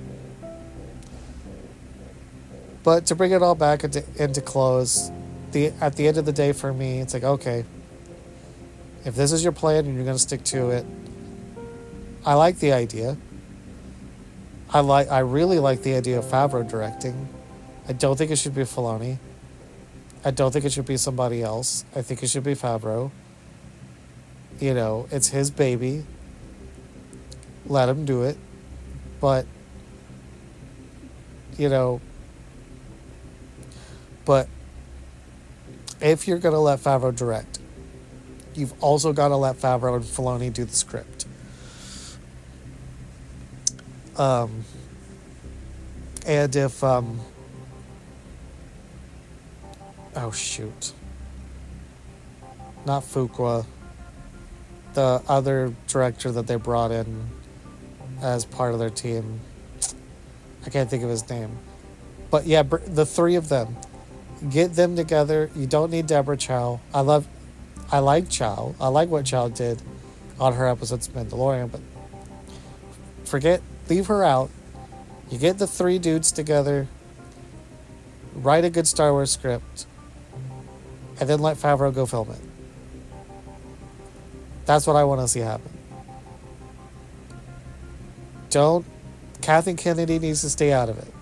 but 2.84 3.08
to 3.08 3.16
bring 3.16 3.32
it 3.32 3.42
all 3.42 3.56
back 3.56 3.84
into, 3.84 4.04
into 4.16 4.42
close, 4.42 5.10
the 5.52 5.74
at 5.82 5.96
the 5.96 6.08
end 6.08 6.18
of 6.18 6.26
the 6.26 6.34
day 6.34 6.52
for 6.52 6.74
me, 6.74 7.00
it's 7.00 7.14
like 7.14 7.24
okay, 7.24 7.66
if 9.06 9.16
this 9.16 9.32
is 9.32 9.44
your 9.44 9.54
plan 9.54 9.86
and 9.86 9.96
you're 9.96 10.04
going 10.04 10.16
to 10.16 10.22
stick 10.22 10.44
to 10.46 10.72
it, 10.72 10.86
I 12.26 12.34
like 12.34 12.60
the 12.60 12.74
idea. 12.74 13.18
I 14.72 14.80
like 14.80 15.10
I 15.10 15.20
really 15.20 15.60
like 15.60 15.84
the 15.84 15.94
idea 15.94 16.18
of 16.18 16.26
Favreau 16.26 16.68
directing. 16.68 17.30
I 17.88 17.94
don't 17.94 18.18
think 18.18 18.32
it 18.32 18.38
should 18.38 18.56
be 18.56 18.64
Filoni. 18.64 19.20
I 20.24 20.32
don't 20.32 20.52
think 20.52 20.66
it 20.66 20.72
should 20.72 20.88
be 20.88 20.98
somebody 20.98 21.44
else. 21.44 21.86
I 21.96 22.02
think 22.02 22.24
it 22.24 22.30
should 22.30 22.44
be 22.44 22.56
Favreau. 22.56 23.12
You 24.60 24.74
know, 24.74 25.08
it's 25.12 25.28
his 25.28 25.52
baby. 25.52 26.04
Let 27.68 27.90
him 27.90 28.06
do 28.06 28.24
it. 28.24 28.38
But 29.22 29.46
you 31.58 31.70
know, 31.70 32.02
but 34.26 34.48
if 36.02 36.28
you're 36.28 36.40
going 36.40 36.54
to 36.54 36.60
let 36.60 36.80
Favreau 36.80 37.16
direct, 37.16 37.60
you've 38.54 38.74
also 38.82 39.14
got 39.14 39.30
to 39.30 39.36
let 39.36 39.58
Favreau 39.58 39.96
and 39.96 40.06
Filoni 40.06 40.52
do 40.52 40.66
the 40.66 40.76
script. 40.76 41.26
Um, 44.18 44.64
and 46.26 46.56
if, 46.56 46.84
um, 46.84 47.20
oh 50.16 50.32
shoot, 50.32 50.94
not 52.86 53.04
Fuqua, 53.04 53.66
the 54.94 55.22
other 55.28 55.74
director 55.88 56.32
that 56.32 56.48
they 56.48 56.56
brought 56.56 56.92
in 56.92 57.30
as 58.22 58.46
part 58.46 58.74
of 58.74 58.80
their 58.80 58.90
team, 58.90 59.42
I 60.66 60.70
can't 60.70 60.90
think 60.90 61.04
of 61.04 61.10
his 61.10 61.30
name. 61.30 61.58
But 62.32 62.46
yeah, 62.46 62.64
the 62.64 63.06
three 63.06 63.36
of 63.36 63.50
them 63.50 63.76
get 64.50 64.74
them 64.74 64.96
together. 64.96 65.50
You 65.56 65.68
don't 65.68 65.92
need 65.92 66.08
Deborah 66.08 66.38
Chow. 66.38 66.80
I 66.94 67.02
love, 67.02 67.28
I 67.92 68.00
like 68.00 68.30
Chow. 68.30 68.76
I 68.80 68.88
like 68.88 69.10
what 69.10 69.26
Chow 69.26 69.50
did 69.50 69.82
on 70.40 70.54
her 70.54 70.68
episodes 70.68 71.08
of 71.08 71.14
Mandalorian, 71.14 71.72
but 71.72 71.82
forget, 73.24 73.62
leave 73.90 74.08
her 74.08 74.24
out. 74.24 74.50
You 75.30 75.38
get 75.38 75.58
the 75.58 75.68
three 75.68 75.98
dudes 75.98 76.32
together, 76.32 76.88
write 78.34 78.66
a 78.66 78.70
good 78.70 78.88
Star 78.88 79.12
Wars 79.12 79.32
script, 79.32 79.88
and 81.20 81.30
then 81.30 81.40
let 81.40 81.58
Favreau 81.58 81.94
go 81.94 82.06
film 82.06 82.30
it. 82.32 82.40
That's 84.66 84.86
what 84.86 84.96
I 84.96 85.04
want 85.04 85.22
to 85.22 85.28
see 85.28 85.40
happen. 85.40 85.72
Don't. 88.50 88.86
Kathleen 89.42 89.78
Kennedy 89.78 90.18
needs 90.18 90.42
to 90.42 90.50
stay 90.50 90.74
out 90.74 90.90
of 90.90 90.98
it. 90.98 91.15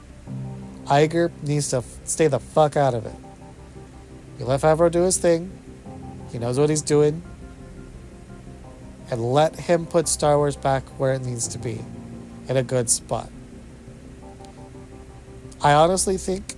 Iger 0.85 1.31
needs 1.41 1.69
to 1.69 1.83
stay 2.05 2.27
the 2.27 2.39
fuck 2.39 2.75
out 2.77 2.93
of 2.93 3.05
it. 3.05 3.15
You 4.39 4.45
let 4.45 4.61
Favreau 4.61 4.91
do 4.91 5.03
his 5.03 5.17
thing. 5.17 5.51
He 6.31 6.39
knows 6.39 6.59
what 6.59 6.69
he's 6.69 6.81
doing. 6.81 7.21
and 9.11 9.33
let 9.33 9.55
him 9.55 9.85
put 9.85 10.07
Star 10.07 10.37
Wars 10.37 10.55
back 10.55 10.83
where 10.97 11.13
it 11.13 11.23
needs 11.23 11.47
to 11.49 11.59
be 11.59 11.79
in 12.47 12.57
a 12.57 12.63
good 12.63 12.89
spot. 12.89 13.29
I 15.61 15.73
honestly 15.73 16.17
think 16.17 16.55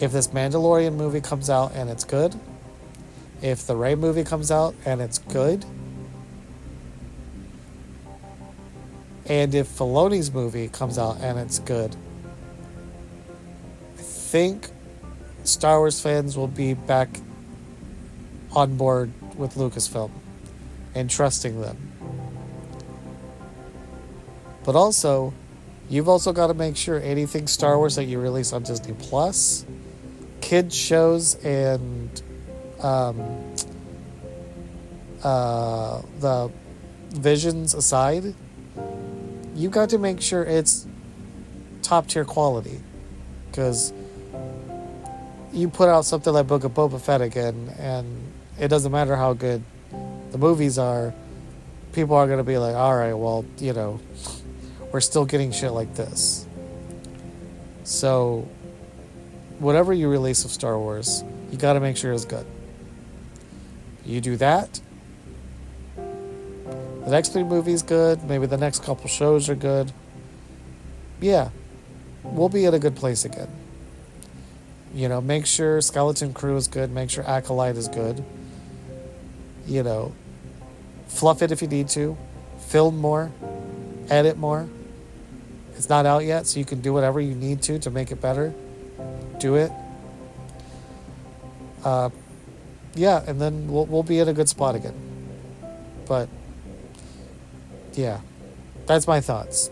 if 0.00 0.12
this 0.12 0.28
Mandalorian 0.28 0.94
movie 0.94 1.20
comes 1.20 1.48
out 1.48 1.72
and 1.74 1.88
it's 1.88 2.04
good, 2.04 2.34
if 3.40 3.66
the 3.66 3.76
Rey 3.76 3.94
movie 3.94 4.24
comes 4.24 4.50
out 4.50 4.74
and 4.84 5.00
it's 5.00 5.18
good, 5.18 5.64
and 9.26 9.54
if 9.54 9.68
Filoni's 9.68 10.32
movie 10.32 10.68
comes 10.68 10.98
out 10.98 11.18
and 11.20 11.38
it's 11.38 11.60
good, 11.60 11.96
think 14.30 14.68
Star 15.42 15.80
Wars 15.80 16.00
fans 16.00 16.36
will 16.36 16.46
be 16.46 16.74
back 16.74 17.08
on 18.52 18.76
board 18.76 19.10
with 19.36 19.56
Lucasfilm 19.56 20.12
and 20.94 21.10
trusting 21.10 21.60
them. 21.60 21.76
But 24.64 24.76
also, 24.76 25.34
you've 25.88 26.08
also 26.08 26.32
got 26.32 26.46
to 26.46 26.54
make 26.54 26.76
sure 26.76 27.00
anything 27.00 27.48
Star 27.48 27.76
Wars 27.76 27.96
that 27.96 28.04
you 28.04 28.20
release 28.20 28.52
on 28.52 28.62
Disney 28.62 28.94
Plus, 28.94 29.66
kids 30.40 30.76
shows, 30.76 31.34
and 31.44 32.22
um, 32.80 33.20
uh, 35.24 36.02
the 36.20 36.52
visions 37.08 37.74
aside, 37.74 38.32
you've 39.56 39.72
got 39.72 39.90
to 39.90 39.98
make 39.98 40.20
sure 40.20 40.44
it's 40.44 40.86
top 41.82 42.06
tier 42.06 42.24
quality. 42.24 42.80
Because 43.50 43.92
you 45.52 45.68
put 45.68 45.88
out 45.88 46.04
something 46.04 46.32
like 46.32 46.46
Book 46.46 46.64
of 46.64 46.72
Boba 46.72 47.00
Fett 47.00 47.20
again, 47.20 47.74
and 47.78 48.32
it 48.58 48.68
doesn't 48.68 48.92
matter 48.92 49.16
how 49.16 49.32
good 49.32 49.62
the 50.30 50.38
movies 50.38 50.78
are, 50.78 51.12
people 51.92 52.14
are 52.16 52.26
going 52.26 52.38
to 52.38 52.44
be 52.44 52.58
like, 52.58 52.74
all 52.74 52.96
right, 52.96 53.14
well, 53.14 53.44
you 53.58 53.72
know, 53.72 54.00
we're 54.92 55.00
still 55.00 55.24
getting 55.24 55.52
shit 55.52 55.72
like 55.72 55.94
this. 55.94 56.46
So, 57.84 58.48
whatever 59.58 59.92
you 59.92 60.08
release 60.08 60.44
of 60.44 60.50
Star 60.50 60.78
Wars, 60.78 61.24
you 61.50 61.58
got 61.58 61.72
to 61.72 61.80
make 61.80 61.96
sure 61.96 62.12
it's 62.12 62.24
good. 62.24 62.46
You 64.04 64.20
do 64.20 64.36
that. 64.36 64.80
The 65.96 67.10
next 67.10 67.32
three 67.32 67.42
movies 67.42 67.82
good. 67.82 68.22
Maybe 68.24 68.46
the 68.46 68.56
next 68.56 68.84
couple 68.84 69.08
shows 69.08 69.48
are 69.48 69.54
good. 69.54 69.92
Yeah, 71.20 71.50
we'll 72.22 72.48
be 72.48 72.66
at 72.66 72.74
a 72.74 72.78
good 72.78 72.94
place 72.94 73.24
again. 73.24 73.48
You 74.92 75.08
know, 75.08 75.20
make 75.20 75.46
sure 75.46 75.80
Skeleton 75.80 76.32
Crew 76.32 76.56
is 76.56 76.66
good. 76.66 76.90
Make 76.90 77.10
sure 77.10 77.24
Acolyte 77.24 77.76
is 77.76 77.88
good. 77.88 78.24
You 79.66 79.82
know, 79.82 80.12
fluff 81.06 81.42
it 81.42 81.52
if 81.52 81.62
you 81.62 81.68
need 81.68 81.88
to. 81.90 82.16
Film 82.58 82.98
more. 82.98 83.30
Edit 84.08 84.36
more. 84.36 84.68
It's 85.76 85.88
not 85.88 86.06
out 86.06 86.24
yet, 86.24 86.46
so 86.46 86.58
you 86.58 86.64
can 86.64 86.80
do 86.80 86.92
whatever 86.92 87.20
you 87.20 87.34
need 87.34 87.62
to 87.62 87.78
to 87.78 87.90
make 87.90 88.10
it 88.10 88.20
better. 88.20 88.52
Do 89.38 89.54
it. 89.54 89.72
Uh, 91.84 92.10
yeah, 92.94 93.22
and 93.26 93.40
then 93.40 93.68
we'll 93.68 93.86
we'll 93.86 94.02
be 94.02 94.18
in 94.18 94.28
a 94.28 94.32
good 94.32 94.48
spot 94.48 94.74
again. 94.74 94.94
But 96.06 96.28
yeah, 97.94 98.20
that's 98.86 99.06
my 99.06 99.20
thoughts. 99.20 99.70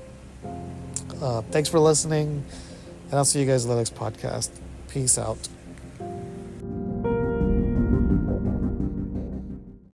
Uh, 1.20 1.42
thanks 1.42 1.68
for 1.68 1.80
listening, 1.80 2.44
and 3.10 3.14
I'll 3.14 3.24
see 3.24 3.40
you 3.40 3.46
guys 3.46 3.64
in 3.64 3.70
the 3.70 3.76
next 3.76 3.94
podcast. 3.94 4.50
Peace 4.88 5.18
out. 5.18 5.38